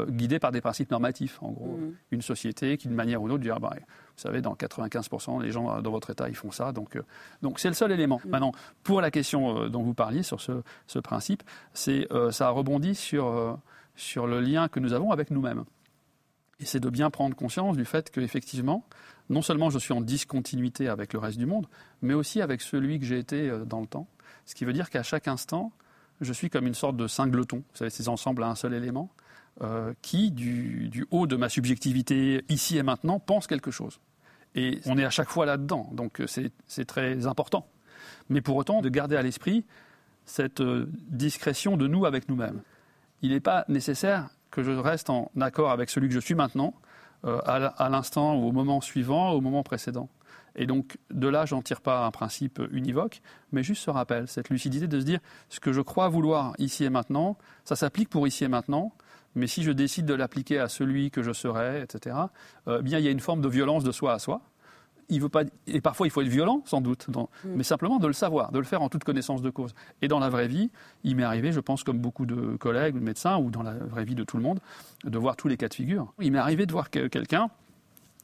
guidé 0.09 0.39
par 0.39 0.53
des 0.53 0.61
principes 0.61 0.91
normatifs. 0.91 1.39
En 1.43 1.51
gros, 1.51 1.79
mmh. 1.79 1.95
une 2.11 2.23
société 2.23 2.77
qui, 2.77 2.89
d'une 2.89 2.97
manière 2.97 3.23
ou 3.23 3.27
d'une 3.27 3.35
autre, 3.35 3.43
dit 3.43 3.49
bah, 3.49 3.73
vous 3.73 3.83
savez, 4.17 4.43
dans 4.43 4.55
95% 4.55 5.41
des 5.41 5.51
gens 5.51 5.81
dans 5.81 5.91
votre 5.91 6.11
État, 6.11 6.29
ils 6.29 6.35
font 6.35 6.51
ça. 6.51 6.73
Donc, 6.73 7.01
donc 7.41 7.59
c'est 7.59 7.69
le 7.69 7.75
seul 7.75 7.91
élément. 7.93 8.21
Mmh. 8.25 8.29
Maintenant, 8.29 8.53
pour 8.83 9.01
la 9.01 9.11
question 9.11 9.69
dont 9.71 9.83
vous 9.83 9.95
parliez 9.95 10.23
sur 10.23 10.41
ce, 10.41 10.63
ce 10.87 10.99
principe, 10.99 11.43
c'est 11.73 12.07
ça 12.31 12.51
rebondit 12.51 12.95
sur 12.95 13.59
sur 13.97 14.27
le 14.27 14.41
lien 14.41 14.69
que 14.69 14.81
nous 14.81 14.93
avons 14.93 15.13
avec 15.13 15.31
nous-mêmes. 15.31 15.65
Et 16.61 16.65
c'est 16.65 16.81
de 16.81 16.91
bien 16.91 17.11
prendre 17.11 17.35
conscience 17.35 17.77
du 17.77 17.85
fait 17.85 18.11
qu'effectivement, 18.11 18.87
non 19.29 19.43
seulement 19.43 19.71
je 19.71 19.79
suis 19.79 19.93
en 19.93 20.01
discontinuité 20.01 20.89
avec 20.89 21.13
le 21.13 21.19
reste 21.19 21.39
du 21.39 21.47
monde, 21.47 21.67
mais 22.03 22.15
aussi 22.15 22.41
avec 22.41 22.61
celui 22.61 22.99
que 22.99 23.05
j'ai 23.05 23.19
été 23.19 23.49
euh, 23.49 23.65
dans 23.65 23.81
le 23.81 23.87
temps. 23.87 24.09
Ce 24.45 24.55
qui 24.55 24.65
veut 24.65 24.73
dire 24.73 24.91
qu'à 24.91 25.03
chaque 25.03 25.29
instant, 25.29 25.73
je 26.21 26.33
suis 26.33 26.51
comme 26.51 26.67
une 26.67 26.75
sorte 26.75 26.97
de 26.97 27.07
singleton, 27.07 27.59
vous 27.59 27.77
savez, 27.77 27.91
ces 27.91 28.09
ensembles 28.09 28.43
à 28.43 28.49
un 28.49 28.55
seul 28.55 28.75
élément, 28.75 29.11
euh, 29.63 29.93
qui, 30.03 30.31
du, 30.31 31.07
haut 31.11 31.27
de 31.27 31.37
ma 31.37 31.49
subjectivité, 31.49 32.45
ici 32.49 32.77
et 32.77 32.83
maintenant, 32.83 33.21
pense 33.21 33.47
quelque 33.47 33.71
chose. 33.71 34.01
Et 34.55 34.81
on 34.87 34.99
est 34.99 35.05
à 35.05 35.11
chaque 35.11 35.29
fois 35.29 35.47
là-dedans, 35.47 35.89
donc 35.93 36.21
euh, 36.21 36.27
c'est 36.67 36.85
très 36.85 37.27
important. 37.27 37.67
Mais 38.29 38.41
pour 38.41 38.57
autant, 38.57 38.81
de 38.81 38.89
garder 38.89 39.17
à 39.17 39.23
l'esprit 39.23 39.65
cette 40.25 40.63
discrétion 41.09 41.77
de 41.77 41.87
nous 41.87 42.07
avec 42.07 42.29
nous-mêmes 42.29 42.63
il 43.25 43.31
n'est 43.31 43.41
pas 43.41 43.65
nécessaire 43.69 44.29
que 44.51 44.63
je 44.63 44.71
reste 44.71 45.09
en 45.09 45.31
accord 45.41 45.71
avec 45.71 45.89
celui 45.89 46.09
que 46.09 46.15
je 46.15 46.21
suis 46.21 46.35
maintenant, 46.35 46.75
euh, 47.25 47.41
à 47.47 47.89
l'instant 47.89 48.37
ou 48.37 48.49
au 48.49 48.53
moment 48.53 48.83
suivant, 48.83 49.31
au 49.31 49.41
moment 49.41 49.63
précédent. 49.63 50.11
Et 50.57 50.67
donc, 50.67 50.99
de 51.11 51.29
là, 51.29 51.47
j'en 51.47 51.63
tire 51.63 51.81
pas 51.81 52.07
un 52.07 52.11
principe 52.11 52.61
univoque, 52.71 53.23
mais 53.53 53.63
juste 53.63 53.83
ce 53.83 53.91
rappel, 53.91 54.29
cette 54.29 54.51
lucidité 54.51 54.87
de 54.87 55.01
se 55.01 55.05
dire 55.05 55.21
ce 55.49 55.61
que 55.61 55.73
je 55.73 55.81
crois 55.81 56.09
vouloir 56.09 56.55
ici 56.59 56.85
et 56.85 56.91
maintenant, 56.91 57.37
ça 57.65 57.77
s'applique 57.77 58.09
pour 58.09 58.27
ici 58.27 58.45
et 58.45 58.49
maintenant, 58.49 58.93
mais 59.35 59.47
si 59.47 59.63
je 59.63 59.73
décide 59.73 60.07
de 60.07 60.15
l'appliquer 60.15 60.61
à 60.61 60.69
celui 60.69 61.11
que 61.11 61.23
je 61.23 61.33
serai, 61.33 61.83
etc., 61.83 62.17
euh, 62.69 62.83
bien 62.83 62.99
il 62.99 63.05
y 63.05 63.09
a 63.09 63.11
une 63.11 63.21
forme 63.21 63.41
de 63.41 63.49
violence 63.49 63.83
de 63.83 63.91
soi 63.91 64.13
à 64.13 64.19
soi, 64.19 64.43
il 65.09 65.21
veut 65.21 65.29
pas, 65.29 65.43
et 65.67 65.81
parfois 65.81 66.07
il 66.07 66.11
faut 66.11 66.23
être 66.23 66.29
violent, 66.29 66.63
sans 66.65 66.81
doute, 66.81 67.09
mm. 67.09 67.25
mais 67.45 67.63
simplement 67.63 67.99
de 67.99 68.07
le 68.07 68.13
savoir, 68.13 68.53
de 68.53 68.59
le 68.59 68.65
faire 68.65 68.83
en 68.83 68.89
toute 68.89 69.05
connaissance 69.05 69.43
de 69.43 69.51
cause. 69.51 69.75
Et 70.03 70.09
dans 70.09 70.19
la 70.19 70.31
vraie 70.31 70.49
vie, 70.49 70.71
il 71.03 71.17
m'est 71.17 71.25
arrivé, 71.25 71.53
je 71.53 71.61
pense, 71.61 71.85
comme 71.85 71.99
beaucoup 71.99 72.27
de 72.27 72.57
collègues 72.57 72.97
ou 72.97 73.01
de 73.01 73.05
médecins, 73.05 73.37
ou 73.37 73.51
dans 73.51 73.63
la 73.63 73.75
vraie 73.75 74.05
vie 74.05 74.15
de 74.15 74.25
tout 74.25 74.37
le 74.37 74.43
monde, 74.43 74.61
de 75.05 75.19
voir 75.19 75.37
tous 75.37 75.49
les 75.49 75.57
cas 75.57 75.69
de 75.69 75.75
figure. 75.75 76.13
Il 76.21 76.33
m'est 76.33 76.39
arrivé 76.39 76.65
de 76.67 76.73
voir 76.73 76.91
quelqu'un 76.91 77.51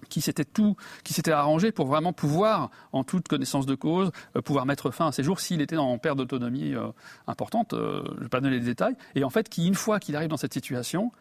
qui 0.09 0.21
s'était 0.21 0.45
tout, 0.45 0.77
qui 1.05 1.13
s'était 1.13 1.33
arrangé 1.33 1.73
pour 1.73 1.87
vraiment 1.87 2.13
pouvoir, 2.13 2.71
en 2.93 3.05
toute 3.05 3.29
connaissance 3.29 3.67
de 3.67 3.75
cause, 3.75 4.11
euh, 4.37 4.43
pouvoir 4.43 4.67
mettre 4.67 4.91
fin 4.91 5.09
à 5.09 5.13
ses 5.13 5.23
jours 5.23 5.41
s'il 5.41 5.61
était 5.61 5.77
en 5.77 5.99
perte 5.99 6.19
d'autonomie 6.19 6.75
euh, 6.75 6.89
importante. 7.27 7.73
Euh, 7.73 8.03
je 8.07 8.17
ne 8.17 8.21
vais 8.21 8.29
pas 8.29 8.41
donner 8.41 8.59
les 8.59 8.65
détails. 8.65 8.97
Et 9.15 9.25
en 9.25 9.31
fait, 9.31 9.49
qui 9.49 9.67
une 9.67 9.75
fois 9.75 10.01
qu'il 10.01 10.17
arrive 10.17 10.29
dans 10.29 10.37
cette 10.37 10.55
situation, 10.55 11.13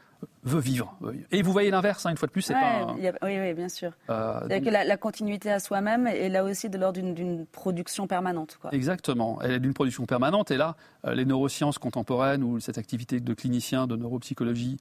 veut 0.43 0.59
vivre. 0.59 0.97
Et 1.31 1.41
vous 1.41 1.51
voyez 1.51 1.71
l'inverse, 1.71 2.05
hein, 2.05 2.11
une 2.11 2.17
fois 2.17 2.27
de 2.27 2.31
plus, 2.31 2.41
c'est 2.41 2.53
pas. 2.53 2.93
oui, 2.97 3.09
oui, 3.21 3.53
bien 3.53 3.69
sûr. 3.69 3.91
Euh, 4.09 4.47
que 4.47 4.69
la, 4.69 4.97
continuité 4.97 5.51
à 5.51 5.59
soi-même 5.59 6.07
est 6.07 6.29
là 6.29 6.43
aussi 6.43 6.69
de 6.69 6.77
l'ordre 6.77 6.99
d'une 6.99 7.45
production 7.45 8.07
permanente. 8.07 8.57
Quoi. 8.61 8.73
Exactement. 8.73 9.39
Elle 9.41 9.51
est 9.51 9.59
d'une 9.59 9.73
production 9.73 10.05
permanente. 10.05 10.51
Et 10.51 10.57
là, 10.57 10.75
les 11.05 11.25
neurosciences 11.25 11.77
contemporaines 11.77 12.43
ou 12.43 12.59
cette 12.59 12.77
activité 12.77 13.19
de 13.19 13.33
clinicien 13.33 13.87
de 13.87 13.95
neuropsychologie 13.95 14.77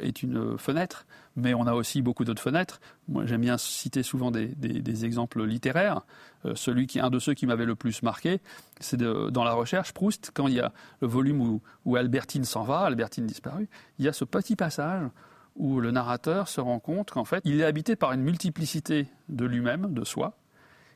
est 0.00 0.22
une 0.22 0.58
fenêtre, 0.58 1.06
mais 1.36 1.54
on 1.54 1.66
a 1.66 1.74
aussi 1.74 2.02
beaucoup 2.02 2.24
d'autres 2.24 2.42
fenêtres. 2.42 2.80
Moi, 3.08 3.26
j'aime 3.26 3.40
bien 3.40 3.58
citer 3.58 4.02
souvent 4.02 4.30
des, 4.30 5.04
exemples 5.04 5.44
littéraires. 5.44 6.02
celui 6.54 6.86
qui, 6.86 7.00
un 7.00 7.10
de 7.10 7.18
ceux 7.18 7.34
qui 7.34 7.46
m'avait 7.46 7.64
le 7.64 7.74
plus 7.74 8.02
marqué, 8.02 8.40
c'est 8.80 8.96
dans 8.96 9.44
la 9.44 9.52
recherche 9.52 9.92
Proust, 9.92 10.30
quand 10.34 10.46
il 10.46 10.54
y 10.54 10.60
a 10.60 10.72
le 11.00 11.08
volume 11.08 11.40
où, 11.40 11.62
où 11.84 11.96
Albertine 11.96 12.44
s'en 12.44 12.62
va, 12.62 12.80
Albertine 12.80 13.26
disparue, 13.26 13.68
il 13.98 14.04
y 14.04 14.08
a 14.08 14.12
ce 14.12 14.24
petit 14.24 14.56
passage 14.56 15.08
où 15.56 15.80
le 15.80 15.90
narrateur 15.90 16.48
se 16.48 16.60
rend 16.60 16.78
compte 16.78 17.10
qu'en 17.10 17.24
fait, 17.24 17.40
il 17.44 17.60
est 17.60 17.64
habité 17.64 17.96
par 17.96 18.12
une 18.12 18.22
multiplicité 18.22 19.06
de 19.28 19.44
lui-même, 19.44 19.92
de 19.92 20.04
soi, 20.04 20.36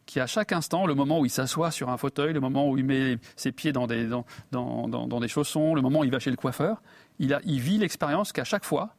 qui 0.07 0.21
à 0.21 0.27
chaque 0.27 0.53
instant, 0.53 0.87
le 0.87 0.95
moment 0.95 1.21
où 1.21 1.27
il 1.27 1.31
s'assoit 1.31 1.71
sur 1.71 1.91
un 1.91 1.97
fauteuil, 1.97 2.33
le 2.33 2.41
moment 2.41 2.69
où 2.69 2.79
il 2.79 2.85
met 2.85 3.19
ses 3.37 3.53
pieds 3.53 3.73
dans 3.73 3.87
des, 3.87 4.09
chaussons, 5.29 5.75
le 5.75 5.83
moment 5.83 6.01
où 6.01 6.05
il 6.05 6.11
va 6.11 6.19
chez 6.19 6.31
le 6.31 6.37
coiffeur, 6.37 6.83
il, 7.19 7.39
il 7.45 7.61
vit 7.61 7.79
l'expérience 7.79 8.33
qu'à 8.33 8.45
chaque 8.45 8.65
fois, 8.65 8.95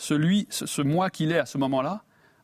celui, 0.00 0.46
ce 0.48 0.80
moi 0.80 1.10
qu'il 1.10 1.30
est 1.30 1.38
à 1.38 1.44
ce 1.44 1.58
moment-là, 1.58 2.02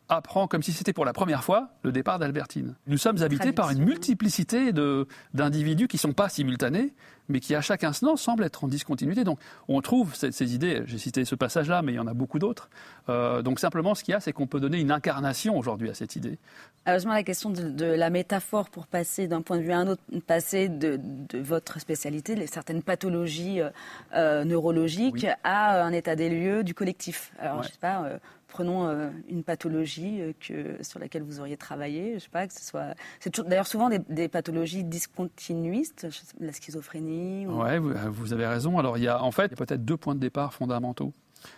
apprend 0.08 0.46
comme 0.46 0.62
si 0.62 0.72
c'était 0.72 0.92
pour 0.92 1.04
la 1.04 1.12
première 1.12 1.44
fois 1.44 1.68
le 1.82 1.92
départ 1.92 2.18
d'Albertine. 2.18 2.74
Nous 2.86 2.98
sommes 2.98 3.22
habités 3.22 3.52
par 3.52 3.70
une 3.70 3.84
multiplicité 3.84 4.72
d'individus 5.34 5.88
qui 5.88 5.96
ne 5.96 6.00
sont 6.00 6.12
pas 6.12 6.28
simultanés, 6.28 6.94
mais 7.28 7.40
qui 7.40 7.54
à 7.54 7.60
chaque 7.60 7.84
instant 7.84 8.16
semblent 8.16 8.44
être 8.44 8.64
en 8.64 8.68
discontinuité. 8.68 9.24
Donc 9.24 9.38
on 9.68 9.80
trouve 9.80 10.14
ces, 10.14 10.54
idées, 10.54 10.82
j'ai 10.86 10.98
cité 10.98 11.24
ce 11.24 11.34
passage-là, 11.34 11.82
mais 11.82 11.92
il 11.92 11.96
y 11.96 11.98
en 11.98 12.06
a 12.06 12.14
beaucoup 12.14 12.38
d'autres. 12.38 12.68
Euh, 13.08 13.42
donc 13.42 13.58
simplement 13.58 13.94
ce 13.94 14.04
qu'il 14.04 14.12
y 14.12 14.14
a, 14.14 14.20
c'est 14.20 14.32
qu'on 14.32 14.46
peut 14.46 14.60
donner 14.60 14.80
une 14.80 14.92
incarnation 14.92 15.58
aujourd'hui 15.58 15.90
à 15.90 15.94
cette 15.94 16.16
idée. 16.16 16.38
Heureusement, 16.86 17.14
la 17.14 17.24
question 17.24 17.50
de, 17.50 17.84
la 17.84 18.10
métaphore 18.10 18.70
pour 18.70 18.86
passer 18.86 19.26
d'un 19.26 19.42
point 19.42 19.58
de 19.58 19.62
vue 19.62 19.72
à 19.72 19.78
un 19.78 19.88
autre, 19.88 20.02
passer 20.26 20.68
de, 20.68 21.00
votre 21.34 21.80
spécialité, 21.80 22.36
les, 22.36 22.46
certaines 22.46 22.82
pathologies 22.82 23.60
euh, 23.60 23.70
euh, 24.14 24.44
neurologiques, 24.44 25.26
à 25.42 25.82
un 25.82 25.92
état 25.92 26.14
des 26.14 26.28
lieux 26.28 26.62
du 26.62 26.74
collectif. 26.74 27.32
Alors 27.40 27.62
je 27.62 27.68
sais 27.68 27.78
pas 27.80 28.08
prenons 28.48 28.86
euh, 28.86 29.10
une 29.28 29.42
pathologie 29.42 30.20
euh, 30.20 30.32
que, 30.40 30.82
sur 30.82 30.98
laquelle 30.98 31.22
vous 31.22 31.40
auriez 31.40 31.56
travaillé, 31.56 32.14
je 32.14 32.24
sais 32.24 32.30
pas, 32.30 32.46
que 32.46 32.54
ce 32.54 32.64
soit. 32.64 32.94
C'est 33.20 33.40
d'ailleurs 33.40 33.66
souvent 33.66 33.88
des, 33.88 34.28
pathologies 34.28 34.84
discontinuistes, 34.84 36.06
la 36.40 36.52
schizophrénie. 36.52 37.46
Ou... 37.46 37.62
Oui, 37.62 37.78
vous, 38.08 38.32
avez 38.32 38.46
raison. 38.46 38.78
Alors 38.78 38.98
il 38.98 39.04
y 39.04 39.08
a 39.08 39.22
en 39.22 39.30
fait 39.30 39.54
peut-être 39.54 39.84
deux 39.84 39.96
points 39.96 40.14
de 40.14 40.20
départ 40.20 40.54
fondamentaux. 40.54 41.12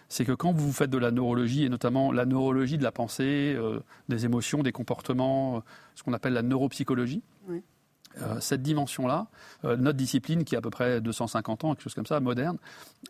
C'est 0.08 0.24
que 0.24 0.32
quand 0.32 0.52
vous 0.52 0.72
faites 0.72 0.90
de 0.90 0.98
la 0.98 1.10
neurologie, 1.10 1.64
et 1.64 1.68
notamment 1.68 2.12
la 2.12 2.26
neurologie 2.26 2.78
de 2.78 2.82
la 2.82 2.92
pensée, 2.92 3.54
euh, 3.56 3.80
des 4.08 4.24
émotions, 4.24 4.62
des 4.62 4.72
comportements, 4.72 5.62
ce 5.94 6.02
qu'on 6.02 6.12
appelle 6.12 6.34
la 6.34 6.42
neuropsychologie, 6.42 7.22
cette 8.40 8.62
dimension-là, 8.62 9.28
notre 9.62 9.92
discipline, 9.96 10.42
qui 10.42 10.56
a 10.56 10.58
à 10.58 10.60
peu 10.60 10.70
près 10.70 11.00
250 11.00 11.62
ans, 11.62 11.74
quelque 11.74 11.84
chose 11.84 11.94
comme 11.94 12.06
ça, 12.06 12.18
moderne, 12.18 12.58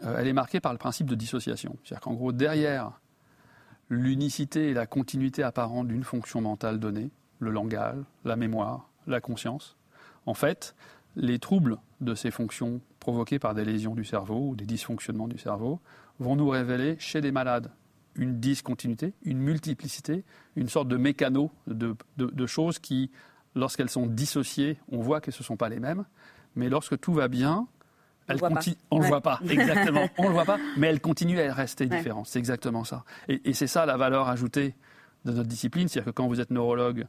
elle 0.02 0.26
est 0.26 0.34
marquée 0.34 0.60
par 0.60 0.72
le 0.72 0.78
principe 0.78 1.06
de 1.06 1.14
dissociation. 1.14 1.78
C'est-à-dire 1.82 2.02
qu'en 2.02 2.12
gros, 2.12 2.30
derrière 2.30 3.00
l'unicité 3.88 4.68
et 4.68 4.74
la 4.74 4.86
continuité 4.86 5.42
apparente 5.42 5.88
d'une 5.88 6.04
fonction 6.04 6.40
mentale 6.40 6.78
donnée, 6.78 7.10
le 7.38 7.50
langage, 7.50 7.98
la 8.24 8.36
mémoire, 8.36 8.90
la 9.06 9.20
conscience. 9.20 9.76
En 10.26 10.34
fait, 10.34 10.74
les 11.16 11.38
troubles 11.38 11.78
de 12.00 12.14
ces 12.14 12.30
fonctions 12.30 12.80
provoqués 13.00 13.38
par 13.38 13.54
des 13.54 13.64
lésions 13.64 13.94
du 13.94 14.04
cerveau 14.04 14.50
ou 14.50 14.56
des 14.56 14.66
dysfonctionnements 14.66 15.28
du 15.28 15.38
cerveau 15.38 15.80
vont 16.20 16.36
nous 16.36 16.48
révéler 16.48 16.96
chez 16.98 17.20
des 17.20 17.32
malades 17.32 17.70
une 18.14 18.40
discontinuité, 18.40 19.14
une 19.22 19.38
multiplicité, 19.38 20.24
une 20.56 20.68
sorte 20.68 20.88
de 20.88 20.96
mécano 20.96 21.50
de, 21.66 22.46
choses 22.46 22.78
qui, 22.78 23.10
lorsqu'elles 23.54 23.88
sont 23.88 24.06
dissociées, 24.06 24.76
on 24.90 25.00
voit 25.00 25.20
que 25.20 25.30
ce 25.30 25.42
ne 25.42 25.44
sont 25.44 25.56
pas 25.56 25.68
les 25.68 25.78
mêmes, 25.78 26.04
mais 26.56 26.68
lorsque 26.68 26.98
tout 26.98 27.12
va 27.12 27.28
bien, 27.28 27.68
on 28.90 28.98
ne 28.98 29.02
le 29.02 29.08
voit 29.08 29.20
pas, 29.20 29.40
exactement. 29.48 30.08
on 30.18 30.28
le 30.28 30.34
voit 30.34 30.44
pas, 30.44 30.58
mais 30.76 30.88
elle 30.88 31.00
continue 31.00 31.40
à 31.40 31.52
rester 31.52 31.86
différente. 31.86 32.26
C'est 32.26 32.38
exactement 32.38 32.84
ça. 32.84 33.04
Et, 33.28 33.52
c'est 33.54 33.66
ça 33.66 33.86
la 33.86 33.96
valeur 33.96 34.28
ajoutée 34.28 34.74
de 35.24 35.32
notre 35.32 35.48
discipline, 35.48 35.88
c'est-à-dire 35.88 36.12
que 36.12 36.16
quand 36.16 36.28
vous 36.28 36.40
êtes 36.40 36.50
neurologue 36.50 37.06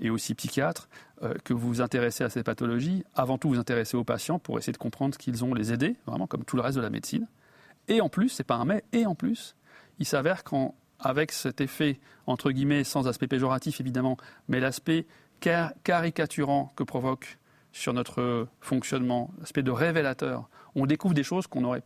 et 0.00 0.10
aussi 0.10 0.34
psychiatre, 0.34 0.88
euh, 1.22 1.34
que 1.44 1.52
vous 1.52 1.66
vous 1.68 1.80
intéressez 1.80 2.22
à 2.22 2.30
ces 2.30 2.42
pathologies, 2.42 3.04
avant 3.14 3.38
tout 3.38 3.48
vous 3.48 3.58
intéressez 3.58 3.96
aux 3.96 4.04
patients 4.04 4.38
pour 4.38 4.58
essayer 4.58 4.72
de 4.72 4.78
comprendre 4.78 5.14
ce 5.14 5.18
qu'ils 5.18 5.44
ont, 5.44 5.54
les 5.54 5.72
aider, 5.72 5.96
vraiment 6.06 6.26
comme 6.26 6.44
tout 6.44 6.56
le 6.56 6.62
reste 6.62 6.76
de 6.76 6.82
la 6.82 6.90
médecine. 6.90 7.26
Et 7.88 8.00
en 8.00 8.08
plus, 8.08 8.28
c'est 8.28 8.44
pas 8.44 8.56
un 8.56 8.64
mais, 8.64 8.84
et 8.92 9.06
en 9.06 9.14
plus, 9.14 9.56
il 9.98 10.06
s'avère 10.06 10.44
qu'avec 10.44 11.32
cet 11.32 11.60
effet, 11.60 11.98
entre 12.26 12.52
guillemets, 12.52 12.84
sans 12.84 13.08
aspect 13.08 13.26
péjoratif 13.26 13.80
évidemment, 13.80 14.16
mais 14.46 14.60
l'aspect 14.60 15.06
caricaturant 15.40 16.72
que 16.76 16.84
provoque 16.84 17.38
sur 17.72 17.92
notre 17.92 18.48
fonctionnement, 18.60 19.30
l'aspect 19.40 19.62
de 19.62 19.70
révélateur, 19.70 20.48
on 20.74 20.86
découvre 20.86 21.14
des 21.14 21.22
choses 21.22 21.46
qu'on 21.46 21.60
n'aurait 21.60 21.82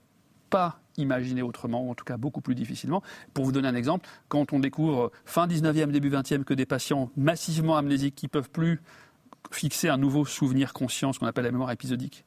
pas 0.51 0.81
imaginées 0.99 1.43
autrement, 1.43 1.83
ou 1.83 1.91
en 1.91 1.95
tout 1.95 2.05
cas 2.05 2.19
beaucoup 2.19 2.43
plus 2.43 2.55
difficilement. 2.55 3.03
Pour 3.33 3.45
vous 3.45 3.53
donner 3.53 3.69
un 3.69 3.75
exemple, 3.75 4.07
quand 4.29 4.53
on 4.53 4.61
découvre 4.61 5.11
fin 5.25 5.47
19e, 5.47 5.91
début 5.91 6.11
20e 6.11 6.45
que 6.45 6.55
des 6.55 6.67
patients 6.67 7.11
massivement 7.17 7.77
amnésiques 7.77 8.15
qui 8.15 8.27
ne 8.27 8.31
peuvent 8.31 8.51
plus 8.51 8.83
fixer 9.51 9.89
un 9.89 9.97
nouveau 9.97 10.25
souvenir 10.25 10.73
conscient, 10.73 11.13
ce 11.13 11.19
qu'on 11.19 11.27
appelle 11.27 11.45
la 11.45 11.53
mémoire 11.53 11.71
épisodique, 11.71 12.25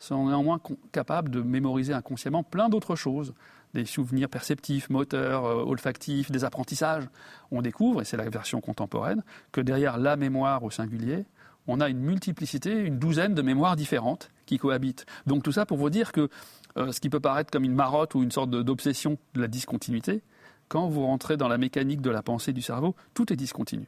sont 0.00 0.28
néanmoins 0.28 0.60
capables 0.92 1.30
de 1.30 1.40
mémoriser 1.40 1.92
inconsciemment 1.92 2.42
plein 2.42 2.68
d'autres 2.68 2.96
choses, 2.96 3.34
des 3.74 3.84
souvenirs 3.84 4.28
perceptifs, 4.28 4.90
moteurs, 4.90 5.44
euh, 5.44 5.64
olfactifs, 5.64 6.30
des 6.30 6.44
apprentissages. 6.44 7.08
On 7.50 7.62
découvre, 7.62 8.02
et 8.02 8.04
c'est 8.04 8.16
la 8.16 8.28
version 8.28 8.60
contemporaine, 8.60 9.22
que 9.52 9.60
derrière 9.60 9.98
la 9.98 10.16
mémoire 10.16 10.62
au 10.62 10.70
singulier, 10.70 11.26
on 11.68 11.80
a 11.80 11.88
une 11.88 12.00
multiplicité, 12.00 12.72
une 12.72 12.98
douzaine 12.98 13.34
de 13.34 13.42
mémoires 13.42 13.76
différentes 13.76 14.30
qui 14.46 14.58
cohabitent. 14.58 15.06
Donc 15.26 15.42
tout 15.44 15.52
ça 15.52 15.66
pour 15.66 15.76
vous 15.76 15.90
dire 15.90 16.12
que 16.12 16.28
euh, 16.76 16.90
ce 16.90 17.00
qui 17.00 17.10
peut 17.10 17.20
paraître 17.20 17.50
comme 17.50 17.64
une 17.64 17.74
marotte 17.74 18.14
ou 18.14 18.22
une 18.22 18.30
sorte 18.30 18.50
d'obsession 18.50 19.18
de 19.34 19.40
la 19.42 19.48
discontinuité, 19.48 20.22
quand 20.68 20.88
vous 20.88 21.04
rentrez 21.04 21.36
dans 21.36 21.48
la 21.48 21.58
mécanique 21.58 22.00
de 22.00 22.10
la 22.10 22.22
pensée 22.22 22.52
du 22.52 22.62
cerveau, 22.62 22.96
tout 23.14 23.32
est 23.32 23.36
discontinu. 23.36 23.86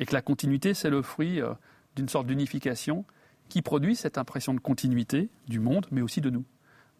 Et 0.00 0.06
que 0.06 0.12
la 0.12 0.22
continuité, 0.22 0.74
c'est 0.74 0.90
le 0.90 1.00
fruit 1.02 1.40
euh, 1.40 1.52
d'une 1.96 2.08
sorte 2.08 2.26
d'unification 2.26 3.04
qui 3.48 3.62
produit 3.62 3.94
cette 3.96 4.18
impression 4.18 4.54
de 4.54 4.60
continuité 4.60 5.28
du 5.46 5.60
monde, 5.60 5.86
mais 5.90 6.02
aussi 6.02 6.20
de 6.20 6.30
nous. 6.30 6.44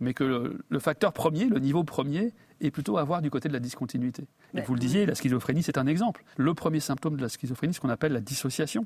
Mais 0.00 0.14
que 0.14 0.24
le, 0.68 0.78
facteur 0.78 1.12
premier, 1.12 1.46
le 1.46 1.58
niveau 1.58 1.84
premier, 1.84 2.32
est 2.60 2.70
plutôt 2.70 2.98
à 2.98 3.04
voir 3.04 3.22
du 3.22 3.30
côté 3.30 3.48
de 3.48 3.52
la 3.52 3.60
discontinuité. 3.60 4.26
Et 4.54 4.60
vous 4.60 4.74
le 4.74 4.80
disiez, 4.80 5.06
la 5.06 5.14
schizophrénie, 5.14 5.62
c'est 5.62 5.78
un 5.78 5.86
exemple. 5.86 6.24
Le 6.36 6.54
premier 6.54 6.80
symptôme 6.80 7.16
de 7.16 7.22
la 7.22 7.28
schizophrénie, 7.28 7.74
ce 7.74 7.80
qu'on 7.80 7.88
appelle 7.88 8.12
la 8.12 8.20
dissociation, 8.20 8.84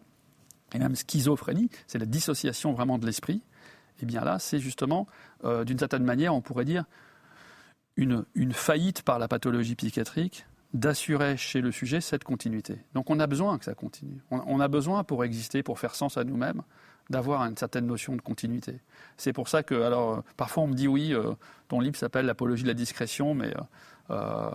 et 0.74 0.78
même 0.78 0.96
schizophrénie, 0.96 1.70
c'est 1.86 1.98
la 1.98 2.06
dissociation 2.06 2.72
vraiment 2.72 2.98
de 2.98 3.06
l'esprit, 3.06 3.42
et 4.02 4.06
bien 4.06 4.22
là, 4.22 4.38
c'est 4.38 4.58
justement, 4.58 5.06
euh, 5.44 5.64
d'une 5.64 5.78
certaine 5.78 6.04
manière, 6.04 6.34
on 6.34 6.40
pourrait 6.40 6.64
dire, 6.64 6.84
une, 7.96 8.24
faillite 8.52 9.02
par 9.02 9.18
la 9.18 9.28
pathologie 9.28 9.74
psychiatrique 9.74 10.46
d'assurer 10.74 11.36
chez 11.38 11.62
le 11.62 11.72
sujet 11.72 12.02
cette 12.02 12.24
continuité. 12.24 12.78
Donc 12.92 13.08
on 13.08 13.18
a 13.20 13.26
besoin 13.26 13.56
que 13.56 13.64
ça 13.64 13.74
continue. 13.74 14.20
On, 14.30 14.60
a 14.60 14.68
besoin 14.68 15.04
pour 15.04 15.24
exister, 15.24 15.62
pour 15.62 15.78
faire 15.78 15.94
sens 15.94 16.18
à 16.18 16.24
nous-mêmes, 16.24 16.62
d'avoir 17.08 17.42
une 17.42 17.56
certaine 17.56 17.86
notion 17.86 18.14
de 18.14 18.20
continuité. 18.20 18.80
C'est 19.16 19.32
pour 19.32 19.48
ça 19.48 19.62
que, 19.62 19.74
alors, 19.80 20.22
parfois 20.36 20.64
on 20.64 20.66
me 20.66 20.74
dit 20.74 20.88
oui, 20.88 21.14
euh, 21.14 21.32
ton 21.68 21.80
livre 21.80 21.96
s'appelle 21.96 22.26
L'apologie 22.26 22.64
de 22.64 22.68
la 22.68 22.74
discrétion, 22.74 23.32
mais 23.32 23.54
euh, 24.10 24.50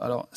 alors, 0.00 0.28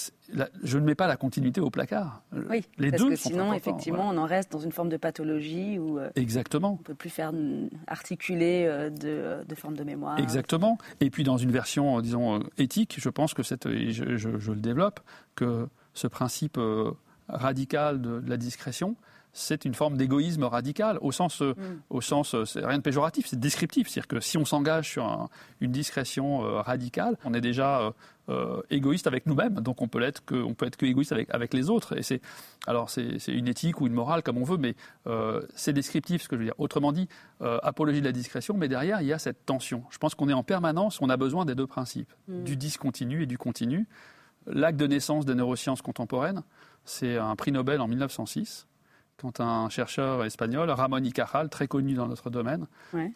je 0.63 0.77
ne 0.79 0.83
mets 0.83 0.95
pas 0.95 1.07
la 1.07 1.17
continuité 1.17 1.61
au 1.61 1.69
placard. 1.69 2.23
Oui, 2.31 2.63
les 2.79 2.89
parce 2.89 3.03
deux 3.03 3.09
que 3.11 3.15
sinon, 3.15 3.53
effectivement, 3.53 4.09
on 4.09 4.17
en 4.17 4.25
reste 4.25 4.51
dans 4.51 4.59
une 4.59 4.71
forme 4.71 4.89
de 4.89 4.97
pathologie 4.97 5.77
où 5.77 5.99
euh, 5.99 6.09
Exactement. 6.15 6.69
on 6.69 6.77
ne 6.77 6.83
peut 6.83 6.95
plus 6.95 7.11
faire 7.11 7.31
articuler 7.85 8.65
euh, 8.65 8.89
de, 8.89 9.45
de 9.47 9.55
forme 9.55 9.75
de 9.75 9.83
mémoire. 9.83 10.17
Exactement. 10.17 10.79
Et 10.99 11.11
puis, 11.11 11.23
dans 11.23 11.37
une 11.37 11.51
version, 11.51 11.99
euh, 11.99 12.01
disons, 12.01 12.43
éthique, 12.57 12.95
je 12.99 13.09
pense 13.09 13.35
que 13.35 13.43
cette, 13.43 13.69
je, 13.69 14.17
je, 14.17 14.51
le 14.51 14.59
développe, 14.59 14.99
que 15.35 15.67
ce 15.93 16.07
principe 16.07 16.59
radical 17.27 18.01
de 18.01 18.23
la 18.25 18.37
discrétion, 18.37 18.95
c'est 19.33 19.65
une 19.65 19.73
forme 19.73 19.97
d'égoïsme 19.97 20.43
radical, 20.43 20.97
au 21.01 21.11
sens, 21.11 21.41
euh, 21.41 21.53
mm. 21.53 21.81
au 21.89 22.01
sens 22.01 22.35
euh, 22.35 22.45
c'est 22.45 22.65
rien 22.65 22.77
de 22.77 22.83
péjoratif, 22.83 23.27
c'est 23.27 23.39
descriptif. 23.39 23.87
C'est-à-dire 23.87 24.07
que 24.07 24.19
si 24.19 24.37
on 24.37 24.45
s'engage 24.45 24.89
sur 24.89 25.29
une 25.61 25.71
discrétion 25.71 26.45
euh, 26.45 26.61
radicale, 26.61 27.17
on 27.25 27.33
est 27.33 27.41
déjà 27.41 27.93
égoïste 28.69 29.07
avec 29.07 29.25
nous-mêmes, 29.25 29.55
donc 29.55 29.81
on 29.81 29.89
peut 29.89 30.01
être 30.01 30.23
que, 30.23 30.35
on 30.35 30.53
peut 30.53 30.65
être 30.65 30.77
que 30.77 30.85
égoïste 30.85 31.11
avec, 31.11 31.29
avec 31.31 31.53
les 31.53 31.69
autres. 31.69 31.97
Et 31.97 32.01
c'est, 32.01 32.21
alors 32.65 32.89
c'est, 32.89 33.17
une 33.27 33.49
éthique 33.49 33.81
ou 33.81 33.87
une 33.87 33.93
morale 33.93 34.23
comme 34.23 34.37
on 34.37 34.45
veut, 34.45 34.57
mais 34.57 34.75
c'est 35.53 35.73
descriptif 35.73 36.21
ce 36.21 36.29
que 36.29 36.37
je 36.37 36.39
veux 36.39 36.45
dire. 36.45 36.53
Autrement 36.57 36.93
dit, 36.93 37.09
apologie 37.41 37.99
de 37.99 38.05
la 38.05 38.13
discrétion, 38.13 38.55
mais 38.55 38.69
derrière 38.69 39.01
il 39.01 39.07
y 39.07 39.11
a 39.11 39.19
cette 39.19 39.45
tension. 39.45 39.83
Je 39.89 39.97
pense 39.97 40.15
qu'on 40.15 40.29
est 40.29 40.33
en 40.33 40.43
permanence, 40.43 41.01
on 41.01 41.09
a 41.09 41.17
besoin 41.17 41.43
des 41.43 41.55
deux 41.55 41.67
principes, 41.67 42.13
mm. 42.29 42.43
du 42.43 42.55
discontinu 42.55 43.23
et 43.23 43.25
du 43.25 43.37
continu. 43.37 43.85
L'acte 44.47 44.79
de 44.79 44.87
naissance 44.87 45.25
des 45.25 45.35
neurosciences 45.35 45.81
contemporaines, 45.81 46.43
c'est 46.85 47.17
un 47.17 47.35
prix 47.35 47.51
Nobel 47.51 47.81
en 47.81 47.89
1906 47.89 48.65
quand 49.21 49.39
un 49.39 49.69
chercheur 49.69 50.25
espagnol, 50.25 50.69
Ramon 50.71 51.03
y 51.03 51.13
Cajal, 51.13 51.49
très 51.49 51.67
connu 51.67 51.93
dans 51.93 52.07
notre 52.07 52.29
domaine, 52.31 52.65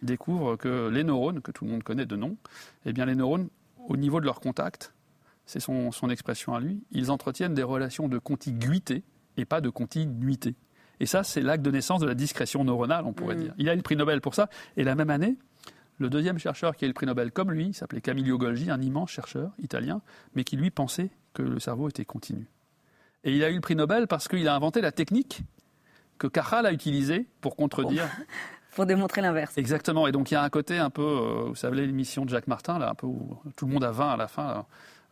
découvre 0.03 0.55
que 0.55 0.89
les 0.89 1.03
neurones, 1.03 1.41
que 1.41 1.51
tout 1.51 1.65
le 1.65 1.71
monde 1.71 1.83
connaît 1.83 2.05
de 2.05 2.15
nom, 2.15 2.37
eh 2.85 2.93
bien 2.93 3.05
les 3.05 3.15
neurones, 3.15 3.49
au 3.87 3.97
niveau 3.97 4.19
de 4.19 4.25
leur 4.25 4.39
contact, 4.39 4.93
c'est 5.45 5.59
son, 5.59 5.91
expression 6.09 6.53
à 6.55 6.59
lui, 6.59 6.83
ils 6.91 7.11
entretiennent 7.11 7.53
des 7.53 7.63
relations 7.63 8.07
de 8.07 8.17
contiguïté 8.17 9.03
et 9.37 9.45
pas 9.45 9.61
de 9.61 9.69
continuité. 9.69 10.55
Et 10.99 11.05
ça, 11.05 11.23
c'est 11.23 11.41
l'acte 11.41 11.63
de 11.63 11.71
naissance 11.71 12.01
de 12.01 12.07
la 12.07 12.15
discrétion 12.15 12.63
neuronale, 12.63 13.05
on 13.05 13.13
pourrait 13.13 13.35
mm. 13.35 13.39
dire. 13.39 13.53
Il 13.57 13.69
a 13.69 13.73
eu 13.73 13.77
le 13.77 13.83
prix 13.83 13.95
Nobel 13.95 14.21
pour 14.21 14.33
ça. 14.33 14.49
Et 14.77 14.83
la 14.83 14.95
même 14.95 15.09
année, 15.09 15.35
le 15.97 16.09
deuxième 16.09 16.37
chercheur 16.39 16.75
qui 16.75 16.85
a 16.85 16.87
eu 16.87 16.89
le 16.89 16.93
prix 16.93 17.05
Nobel 17.05 17.31
comme 17.31 17.51
lui, 17.51 17.73
s'appelait 17.73 18.01
Camillo 18.01 18.37
Golgi, 18.37 18.71
un 18.71 18.81
immense 18.81 19.11
chercheur 19.11 19.51
italien, 19.61 20.01
mais 20.35 20.43
qui 20.43 20.55
lui 20.55 20.71
pensait 20.71 21.09
que 21.33 21.41
le 21.41 21.59
cerveau 21.59 21.89
était 21.89 22.05
continu. 22.05 22.47
Et 23.23 23.35
il 23.35 23.43
a 23.43 23.49
eu 23.49 23.55
le 23.55 23.61
prix 23.61 23.75
Nobel 23.75 24.07
parce 24.07 24.27
qu'il 24.27 24.47
a 24.47 24.55
inventé 24.55 24.81
la 24.81 24.91
technique 24.91 25.41
que 26.17 26.27
Cajal 26.27 26.65
a 26.65 26.71
utilisé 26.71 27.27
pour 27.41 27.55
contredire. 27.55 28.03
pour 28.75 28.85
démontrer 28.85 29.21
l'inverse. 29.21 29.57
Exactement. 29.57 30.05
Et 30.05 30.11
donc 30.11 30.29
il 30.29 30.35
y 30.35 30.37
a 30.37 30.43
un 30.43 30.49
côté 30.49 30.77
un 30.77 30.89
peu, 30.89 31.01
euh, 31.01 31.45
vous 31.47 31.55
savez, 31.55 31.85
l'émission 31.87 32.25
de 32.25 32.29
Jacques 32.29 32.47
Martin, 32.47 32.77
là, 32.77 32.89
un 32.89 32.95
peu 32.95 33.07
où 33.07 33.39
tout 33.55 33.65
le 33.65 33.73
monde 33.73 33.83
a 33.83 33.91
20 33.91 34.11
à 34.11 34.17
la 34.17 34.27
fin. 34.27 34.65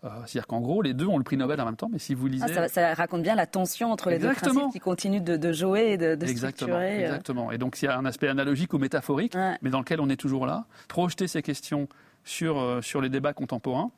Euh, 0.04 0.10
c'est-à-dire 0.26 0.48
qu'en 0.48 0.60
gros, 0.60 0.82
les 0.82 0.94
deux 0.94 1.06
ont 1.06 1.18
le 1.18 1.24
prix 1.24 1.38
Nobel 1.38 1.62
en 1.62 1.66
même 1.66 1.78
temps, 1.78 1.89
mais 1.89 1.98
si 1.98 2.13
vous 2.13 2.28
lisez. 2.28 2.46
Ah, 2.58 2.68
ça, 2.68 2.94
raconte 2.94 3.24
bien 3.24 3.36
la 3.36 3.48
tension 3.48 3.89
entre 3.89 4.10
les 4.10 4.20
deux 4.20 4.34
principes 4.34 4.72
qui 4.74 4.80
continuent 4.80 5.24
de, 5.24 5.54
jouer 5.54 5.94
et 5.94 5.98
de, 5.98 6.16
de 6.16 6.26
exactement, 6.26 6.76
structurer. 6.76 7.04
Euh. 7.04 7.06
Exactement. 7.06 7.52
Et 7.52 7.58
donc 7.58 7.82
il 7.82 7.86
y 7.86 7.88
a 7.88 7.98
un 7.98 8.06
aspect 8.06 8.28
analogique 8.28 8.74
ou 8.74 8.78
métaphorique, 8.78 9.36
mais 9.62 9.70
dans 9.70 9.80
lequel 9.80 10.02
on 10.02 10.10
est 10.10 10.18
toujours 10.18 10.46
là. 10.46 10.66
Projeter 10.89 11.28
ces 11.28 11.42
questions 11.42 11.88
sur, 12.26 12.80
sur 12.82 13.00
les 13.00 13.10
débats 13.10 13.34
contemporains. 13.34 13.92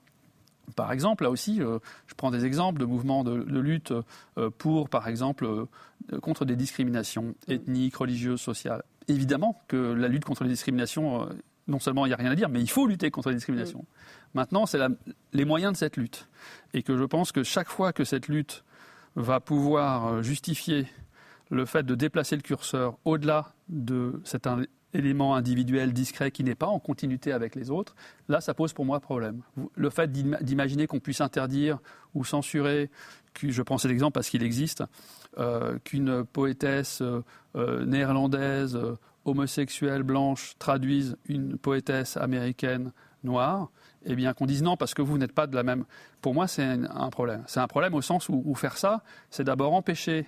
Par 0.75 0.91
exemple, 0.91 1.23
là 1.23 1.29
aussi, 1.29 1.61
euh, 1.61 1.79
je 2.07 2.13
prends 2.15 2.31
des 2.31 2.45
exemples 2.45 2.79
de 2.79 2.85
mouvements 2.85 3.23
de, 3.23 3.33
lutte 3.33 3.93
euh, 4.37 4.49
pour, 4.49 4.89
par 4.89 5.07
exemple, 5.07 5.45
euh, 5.45 6.19
contre 6.19 6.45
des 6.45 6.55
discriminations 6.55 7.35
ethniques, 7.47 7.95
religieuses, 7.95 8.41
sociales. 8.41 8.83
Évidemment 9.07 9.61
que 9.67 9.93
la 9.93 10.07
lutte 10.07 10.25
contre 10.25 10.43
les 10.43 10.49
discriminations, 10.49 11.29
non 11.67 11.79
seulement 11.79 12.05
il 12.05 12.09
n'y 12.09 12.13
a 12.13 12.17
rien 12.17 12.31
à 12.31 12.35
dire, 12.35 12.49
mais 12.49 12.61
il 12.61 12.69
faut 12.69 12.87
lutter 12.87 13.11
contre 13.11 13.29
les 13.29 13.35
discriminations. 13.35 13.79
Mm. 13.79 13.85
Maintenant, 14.33 14.65
c'est 14.65 14.79
les 15.33 15.45
moyens 15.45 15.73
de 15.73 15.77
cette 15.77 15.97
lutte. 15.97 16.27
Et 16.73 16.81
que 16.81 16.97
je 16.97 17.03
pense 17.03 17.31
que 17.31 17.43
chaque 17.43 17.69
fois 17.69 17.93
que 17.93 18.03
cette 18.03 18.27
lutte 18.27 18.63
va 19.15 19.39
pouvoir 19.39 20.23
justifier 20.23 20.87
le 21.51 21.65
fait 21.65 21.83
de 21.83 21.93
déplacer 21.95 22.35
le 22.35 22.41
curseur 22.41 22.97
au-delà 23.05 23.53
de 23.69 24.19
cet 24.23 24.47
élément 24.95 25.35
individuel 25.35 25.93
discret 25.93 26.31
qui 26.31 26.43
n'est 26.43 26.55
pas 26.55 26.67
en 26.67 26.79
continuité 26.79 27.31
avec 27.31 27.55
les 27.55 27.69
autres, 27.69 27.95
là, 28.27 28.41
ça 28.41 28.53
pose 28.53 28.73
pour 28.73 28.85
moi 28.85 28.99
problème. 28.99 29.41
Le 29.75 29.89
fait 29.89 30.11
d'imaginer 30.11 30.87
qu'on 30.87 30.99
puisse 30.99 31.21
interdire 31.21 31.79
ou 32.13 32.23
censurer, 32.23 32.89
je 33.41 33.61
prends 33.61 33.77
cet 33.77 33.91
exemple 33.91 34.13
parce 34.13 34.29
qu'il 34.29 34.43
existe, 34.43 34.83
euh, 35.37 35.77
qu'une 35.83 36.23
poétesse 36.23 37.01
euh, 37.01 37.21
euh, 37.55 37.85
néerlandaise, 37.85 38.79
homosexuelle, 39.25 40.03
blanche, 40.03 40.55
traduise 40.59 41.17
une 41.27 41.57
poétesse 41.57 42.17
américaine 42.17 42.91
noire, 43.23 43.69
eh 44.05 44.15
bien 44.15 44.33
qu'on 44.33 44.45
dise 44.45 44.63
non 44.63 44.77
parce 44.77 44.93
que 44.93 45.01
vous 45.01 45.17
n'êtes 45.17 45.33
pas 45.33 45.47
de 45.47 45.55
la 45.55 45.63
même. 45.63 45.85
Pour 46.21 46.33
moi, 46.33 46.47
c'est 46.47 46.63
un 46.63 47.09
problème. 47.09 47.43
C'est 47.47 47.59
un 47.59 47.67
problème 47.67 47.93
au 47.95 48.01
sens 48.01 48.29
où 48.29 48.55
faire 48.55 48.77
ça, 48.77 49.03
c'est 49.29 49.43
d'abord 49.43 49.73
empêcher 49.73 50.27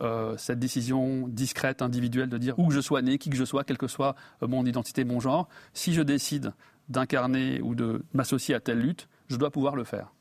euh, 0.00 0.36
cette 0.36 0.60
décision 0.60 1.26
discrète, 1.26 1.82
individuelle, 1.82 2.28
de 2.28 2.38
dire 2.38 2.56
où 2.58 2.68
que 2.68 2.74
je 2.74 2.80
sois 2.80 3.02
né, 3.02 3.18
qui 3.18 3.30
que 3.30 3.36
je 3.36 3.44
sois, 3.44 3.64
quelle 3.64 3.78
que 3.78 3.88
soit 3.88 4.14
euh, 4.42 4.46
mon 4.46 4.64
identité, 4.64 5.04
mon 5.04 5.18
genre, 5.18 5.48
si 5.74 5.92
je 5.92 6.02
décide 6.02 6.52
d'incarner 6.88 7.60
ou 7.62 7.74
de 7.74 8.04
m'associer 8.14 8.54
à 8.54 8.60
telle 8.60 8.80
lutte, 8.80 9.08
je 9.28 9.36
dois 9.36 9.50
pouvoir 9.50 9.74
le 9.74 9.84
faire. 9.84 10.12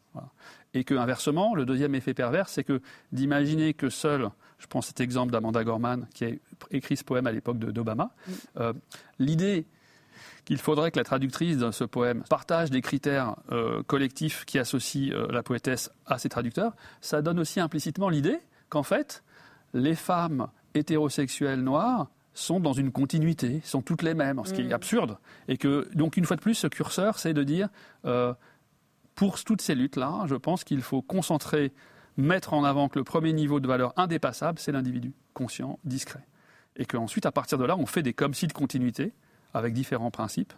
Et 0.73 0.83
que 0.83 0.95
inversement, 0.95 1.53
le 1.53 1.63
deuxième 1.63 1.93
effet 1.93 2.15
pervers, 2.15 2.49
c'est 2.49 2.63
que 2.63 2.81
d'imaginer 3.11 3.75
que 3.75 3.89
seul, 3.89 4.29
je 4.57 4.65
prends 4.65 4.81
cet 4.81 4.99
exemple 4.99 5.31
d'Amanda 5.31 5.63
Gorman 5.63 6.07
qui 6.11 6.25
a 6.25 6.29
écrit 6.71 6.97
ce 6.97 7.03
poème 7.03 7.27
à 7.27 7.31
l'époque 7.31 7.59
d'Obama, 7.59 8.09
euh, 8.59 8.73
l'idée 9.19 9.67
qu'il 10.45 10.57
faudrait 10.57 10.89
que 10.89 10.97
la 10.97 11.03
traductrice 11.03 11.57
de 11.57 11.69
ce 11.69 11.83
poème 11.83 12.23
partage 12.27 12.71
des 12.71 12.81
critères 12.81 13.35
collectifs 13.85 14.45
qui 14.45 14.57
associent 14.57 15.13
la 15.29 15.43
poétesse 15.43 15.91
à 16.05 16.17
ses 16.17 16.29
traducteurs, 16.29 16.73
ça 17.01 17.21
donne 17.21 17.37
aussi 17.37 17.59
implicitement 17.59 18.07
l'idée 18.07 18.39
qu'en 18.69 18.83
fait, 18.83 19.23
les 19.73 19.95
femmes 19.95 20.47
hétérosexuelles 20.73 21.61
noires 21.61 22.09
sont 22.33 22.59
dans 22.59 22.73
une 22.73 22.91
continuité, 22.91 23.61
sont 23.63 23.81
toutes 23.81 24.03
les 24.03 24.13
mêmes, 24.13 24.39
ce 24.45 24.53
qui 24.53 24.61
est 24.61 24.65
mm. 24.65 24.73
absurde. 24.73 25.17
Et 25.47 25.57
que, 25.57 25.89
donc, 25.95 26.17
une 26.17 26.25
fois 26.25 26.35
de 26.35 26.41
plus, 26.41 26.53
ce 26.53 26.67
curseur, 26.67 27.17
c'est 27.17 27.33
de 27.33 27.43
dire, 27.43 27.69
euh, 28.05 28.33
pour 29.15 29.43
toutes 29.43 29.61
ces 29.61 29.73
luttes-là, 29.73 30.25
je 30.27 30.35
pense 30.35 30.63
qu'il 30.63 30.81
faut 30.81 31.01
concentrer 31.01 31.73
mettre 32.17 32.53
en 32.53 32.63
avant 32.63 32.89
que 32.89 32.99
le 32.99 33.03
premier 33.03 33.33
niveau 33.33 33.59
de 33.59 33.67
valeur 33.67 33.93
indépassable, 33.95 34.59
c'est 34.59 34.71
l'individu, 34.71 35.13
conscient, 35.33 35.79
discret. 35.83 36.25
Et 36.75 36.85
qu'ensuite, 36.85 37.25
à 37.25 37.31
partir 37.31 37.57
de 37.57 37.65
là, 37.65 37.75
on 37.77 37.85
fait 37.85 38.03
des 38.03 38.13
comme 38.13 38.33
si 38.33 38.47
de 38.47 38.53
continuité 38.53 39.13
avec 39.53 39.73
différents 39.73 40.11
principes. 40.11 40.53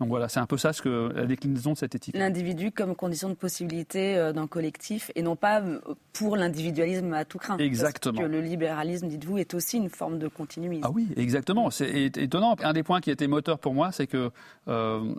Donc 0.00 0.08
voilà, 0.08 0.28
c'est 0.28 0.40
un 0.40 0.46
peu 0.46 0.56
ça 0.56 0.72
ce 0.72 0.82
que, 0.82 1.12
la 1.14 1.26
déclinaison 1.26 1.72
de 1.72 1.78
cette 1.78 1.94
éthique. 1.94 2.16
L'individu 2.16 2.72
comme 2.72 2.96
condition 2.96 3.28
de 3.28 3.34
possibilité 3.34 4.16
euh, 4.16 4.32
d'un 4.32 4.46
collectif 4.46 5.10
et 5.14 5.22
non 5.22 5.36
pas 5.36 5.60
euh, 5.60 5.78
pour 6.12 6.36
l'individualisme 6.36 7.12
à 7.12 7.24
tout 7.24 7.38
craint. 7.38 7.58
Exactement. 7.58 8.18
Parce 8.18 8.26
que 8.26 8.32
le 8.32 8.40
libéralisme, 8.40 9.08
dites-vous, 9.08 9.38
est 9.38 9.54
aussi 9.54 9.76
une 9.76 9.90
forme 9.90 10.18
de 10.18 10.28
continuisme. 10.28 10.82
Ah 10.84 10.90
oui, 10.90 11.08
exactement. 11.16 11.70
C'est 11.70 12.16
étonnant. 12.16 12.56
Un 12.62 12.72
des 12.72 12.82
points 12.82 13.00
qui 13.00 13.10
a 13.10 13.12
été 13.12 13.26
moteur 13.28 13.58
pour 13.58 13.74
moi, 13.74 13.92
c'est 13.92 14.06
que 14.06 14.30
euh, 14.68 15.14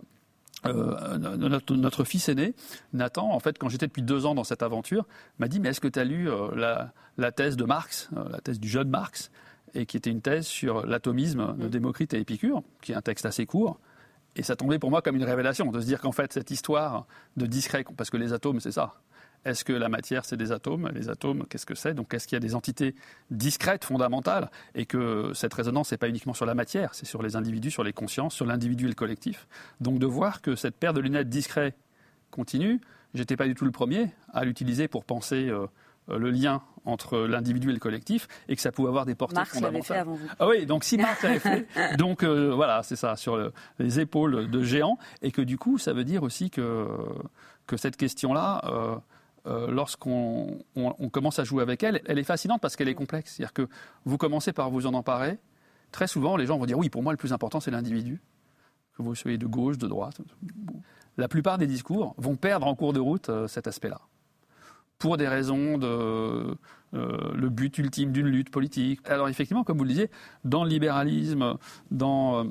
euh, 0.64 1.18
notre, 1.18 1.74
notre, 1.74 2.04
fils 2.04 2.28
aîné, 2.28 2.54
Nathan, 2.92 3.30
en 3.30 3.40
fait, 3.40 3.58
quand 3.58 3.68
j'étais 3.68 3.86
depuis 3.86 4.02
deux 4.02 4.26
ans 4.26 4.34
dans 4.34 4.44
cette 4.44 4.62
aventure, 4.62 5.06
m'a 5.38 5.48
dit 5.48 5.60
Mais 5.60 5.70
est-ce 5.70 5.80
que 5.80 5.88
tu 5.88 5.98
as 5.98 6.04
lu 6.04 6.30
euh, 6.30 6.54
la, 6.54 6.92
la, 7.18 7.32
thèse 7.32 7.56
de 7.56 7.64
Marx, 7.64 8.08
euh, 8.16 8.28
la 8.30 8.40
thèse 8.40 8.58
du 8.58 8.68
jeune 8.68 8.88
Marx, 8.88 9.30
et 9.74 9.86
qui 9.86 9.96
était 9.96 10.10
une 10.10 10.22
thèse 10.22 10.46
sur 10.46 10.86
l'atomisme 10.86 11.56
de 11.58 11.66
mm. 11.66 11.70
Démocrite 11.70 12.14
et 12.14 12.20
Épicure, 12.20 12.62
qui 12.80 12.92
est 12.92 12.94
un 12.94 13.02
texte 13.02 13.26
assez 13.26 13.46
court 13.46 13.78
et 14.36 14.42
ça 14.42 14.54
tombait 14.54 14.78
pour 14.78 14.90
moi 14.90 15.02
comme 15.02 15.16
une 15.16 15.24
révélation, 15.24 15.72
de 15.72 15.80
se 15.80 15.86
dire 15.86 16.00
qu'en 16.00 16.12
fait, 16.12 16.32
cette 16.32 16.50
histoire 16.50 17.06
de 17.36 17.46
discret, 17.46 17.84
parce 17.96 18.10
que 18.10 18.16
les 18.16 18.32
atomes, 18.32 18.60
c'est 18.60 18.72
ça. 18.72 18.94
Est-ce 19.46 19.64
que 19.64 19.72
la 19.72 19.88
matière, 19.88 20.24
c'est 20.24 20.36
des 20.36 20.50
atomes? 20.52 20.90
Les 20.92 21.08
atomes, 21.08 21.46
qu'est-ce 21.48 21.66
que 21.66 21.76
c'est? 21.76 21.94
Donc, 21.94 22.12
est-ce 22.12 22.26
qu'il 22.26 22.34
y 22.34 22.36
a 22.36 22.40
des 22.40 22.54
entités 22.54 22.94
discrètes, 23.30 23.84
fondamentales? 23.84 24.50
Et 24.74 24.86
que 24.86 25.30
cette 25.34 25.54
résonance, 25.54 25.92
n'est 25.92 25.98
pas 25.98 26.08
uniquement 26.08 26.34
sur 26.34 26.46
la 26.46 26.54
matière, 26.54 26.94
c'est 26.94 27.06
sur 27.06 27.22
les 27.22 27.36
individus, 27.36 27.70
sur 27.70 27.84
les 27.84 27.92
consciences, 27.92 28.34
sur 28.34 28.44
l'individu 28.44 28.86
et 28.86 28.88
le 28.88 28.94
collectif. 28.94 29.46
Donc, 29.80 29.98
de 30.00 30.06
voir 30.06 30.42
que 30.42 30.56
cette 30.56 30.76
paire 30.76 30.92
de 30.92 31.00
lunettes 31.00 31.28
discret 31.28 31.74
continue, 32.30 32.80
j'étais 33.14 33.36
pas 33.36 33.46
du 33.46 33.54
tout 33.54 33.64
le 33.64 33.70
premier 33.70 34.10
à 34.32 34.44
l'utiliser 34.44 34.88
pour 34.88 35.04
penser 35.04 35.48
euh, 35.48 35.66
le 36.08 36.30
lien 36.30 36.62
entre 36.86 37.18
l'individu 37.18 37.70
et 37.70 37.72
le 37.72 37.78
collectif 37.78 38.28
et 38.48 38.56
que 38.56 38.62
ça 38.62 38.72
pouvait 38.72 38.88
avoir 38.88 39.04
des 39.04 39.14
portées 39.14 39.34
Marx 39.34 39.52
fondamentales. 39.52 39.82
fait 39.82 40.00
avant 40.00 40.14
vous. 40.14 40.28
Ah 40.38 40.48
oui, 40.48 40.66
donc 40.66 40.84
si 40.84 40.96
Marx 40.98 41.22
l'avait 41.22 41.40
fait, 41.40 41.66
donc 41.98 42.22
euh, 42.22 42.52
voilà, 42.54 42.82
c'est 42.82 42.96
ça, 42.96 43.16
sur 43.16 43.52
les 43.78 44.00
épaules 44.00 44.48
de 44.48 44.62
géants, 44.62 44.98
et 45.20 45.32
que 45.32 45.42
du 45.42 45.58
coup, 45.58 45.78
ça 45.78 45.92
veut 45.92 46.04
dire 46.04 46.22
aussi 46.22 46.48
que, 46.48 46.88
que 47.66 47.76
cette 47.76 47.96
question-là, 47.96 48.62
euh, 49.46 49.70
lorsqu'on 49.70 50.58
on, 50.74 51.08
commence 51.08 51.38
à 51.38 51.44
jouer 51.44 51.62
avec 51.62 51.82
elle, 51.82 52.00
elle 52.06 52.18
est 52.18 52.24
fascinante 52.24 52.60
parce 52.60 52.76
qu'elle 52.76 52.88
est 52.88 52.94
complexe. 52.94 53.34
C'est-à-dire 53.34 53.52
que 53.52 53.68
vous 54.04 54.16
commencez 54.16 54.52
par 54.52 54.70
vous 54.70 54.86
en 54.86 54.94
emparer, 54.94 55.38
très 55.92 56.06
souvent, 56.06 56.36
les 56.36 56.46
gens 56.46 56.58
vont 56.58 56.66
dire 56.66 56.78
oui, 56.78 56.88
pour 56.88 57.02
moi, 57.02 57.12
le 57.12 57.16
plus 57.16 57.32
important, 57.32 57.60
c'est 57.60 57.70
l'individu, 57.70 58.20
que 58.96 59.02
vous 59.02 59.14
soyez 59.14 59.38
de 59.38 59.46
gauche, 59.46 59.78
de 59.78 59.86
droite. 59.86 60.20
La 61.16 61.28
plupart 61.28 61.58
des 61.58 61.66
discours 61.66 62.14
vont 62.18 62.36
perdre 62.36 62.66
en 62.66 62.74
cours 62.74 62.92
de 62.92 63.00
route 63.00 63.30
cet 63.46 63.66
aspect-là 63.66 64.00
pour 64.98 65.16
des 65.16 65.28
raisons 65.28 65.78
de 65.78 66.56
euh, 66.94 67.32
le 67.34 67.48
but 67.48 67.76
ultime 67.78 68.12
d'une 68.12 68.28
lutte 68.28 68.50
politique. 68.50 69.00
Alors 69.06 69.28
effectivement, 69.28 69.64
comme 69.64 69.78
vous 69.78 69.84
le 69.84 69.90
disiez, 69.90 70.10
dans 70.44 70.64
le 70.64 70.70
libéralisme, 70.70 71.56
dans, 71.90 72.40
euh, 72.40 72.44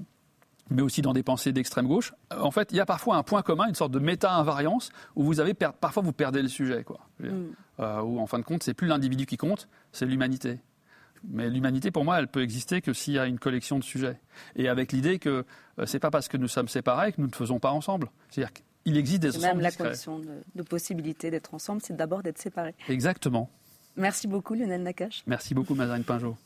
mais 0.70 0.82
aussi 0.82 1.02
dans 1.02 1.14
des 1.14 1.24
pensées 1.24 1.54
d'extrême 1.54 1.88
gauche, 1.88 2.14
en 2.38 2.52
fait, 2.52 2.70
il 2.72 2.78
y 2.78 2.80
a 2.80 2.86
parfois 2.86 3.16
un 3.16 3.24
point 3.24 3.42
commun, 3.42 3.68
une 3.68 3.76
sorte 3.76 3.92
de 3.92 4.00
méta-invariance 4.00 4.90
où 5.16 5.24
vous 5.24 5.40
avez 5.40 5.54
parfois 5.54 6.04
vous 6.04 6.14
perdez 6.14 6.42
le 6.42 6.48
sujet, 6.48 6.84
quoi. 6.84 7.00
Mm. 7.20 7.30
Euh, 7.80 8.02
où 8.02 8.20
en 8.20 8.28
fin 8.28 8.40
de 8.40 8.44
compte, 8.44 8.64
c'est 8.64 8.74
plus 8.74 8.88
l'individu 8.88 9.26
qui 9.26 9.38
compte, 9.38 9.68
c'est 9.92 10.06
l'humanité. 10.06 10.60
Mais 11.28 11.50
l'humanité, 11.50 11.90
pour 11.90 12.06
moi, 12.06 12.20
elle 12.20 12.28
peut 12.28 12.44
exister 12.44 12.82
que 12.82 12.94
s'il 12.94 13.14
y 13.16 13.20
a 13.20 13.26
une 13.26 13.40
collection 13.40 13.80
de 13.80 13.84
sujets. 13.84 14.20
Et 14.56 14.68
avec 14.68 14.92
l'idée 14.92 15.18
que 15.18 15.44
c'est 15.86 16.00
pas 16.00 16.12
parce 16.12 16.28
que 16.28 16.38
nous 16.38 16.48
sommes 16.48 16.68
séparés 16.68 17.14
que 17.14 17.22
nous 17.22 17.28
ne 17.28 17.34
faisons 17.34 17.60
pas 17.60 17.72
ensemble. 17.72 18.12
C'est-à-dire 18.30 18.54
il 18.86 18.98
existe 18.98 19.22
des 19.22 19.38
Même 19.40 19.60
la 19.60 19.72
condition 19.72 20.20
de, 20.20 20.62
possibilité 20.64 21.32
d'être 21.32 21.54
ensemble, 21.54 21.82
c'est 21.84 21.96
d'abord 21.96 22.24
d'être 22.24 22.38
séparés. 22.38 22.76
Exactement. 22.88 23.50
Merci 23.98 24.28
beaucoup 24.28 24.54
Lionel 24.54 24.84
Nakache. 24.84 25.24
Merci 25.26 25.54
beaucoup 25.54 25.74
Mazarine 25.74 26.04
Pinjot. 26.04 26.38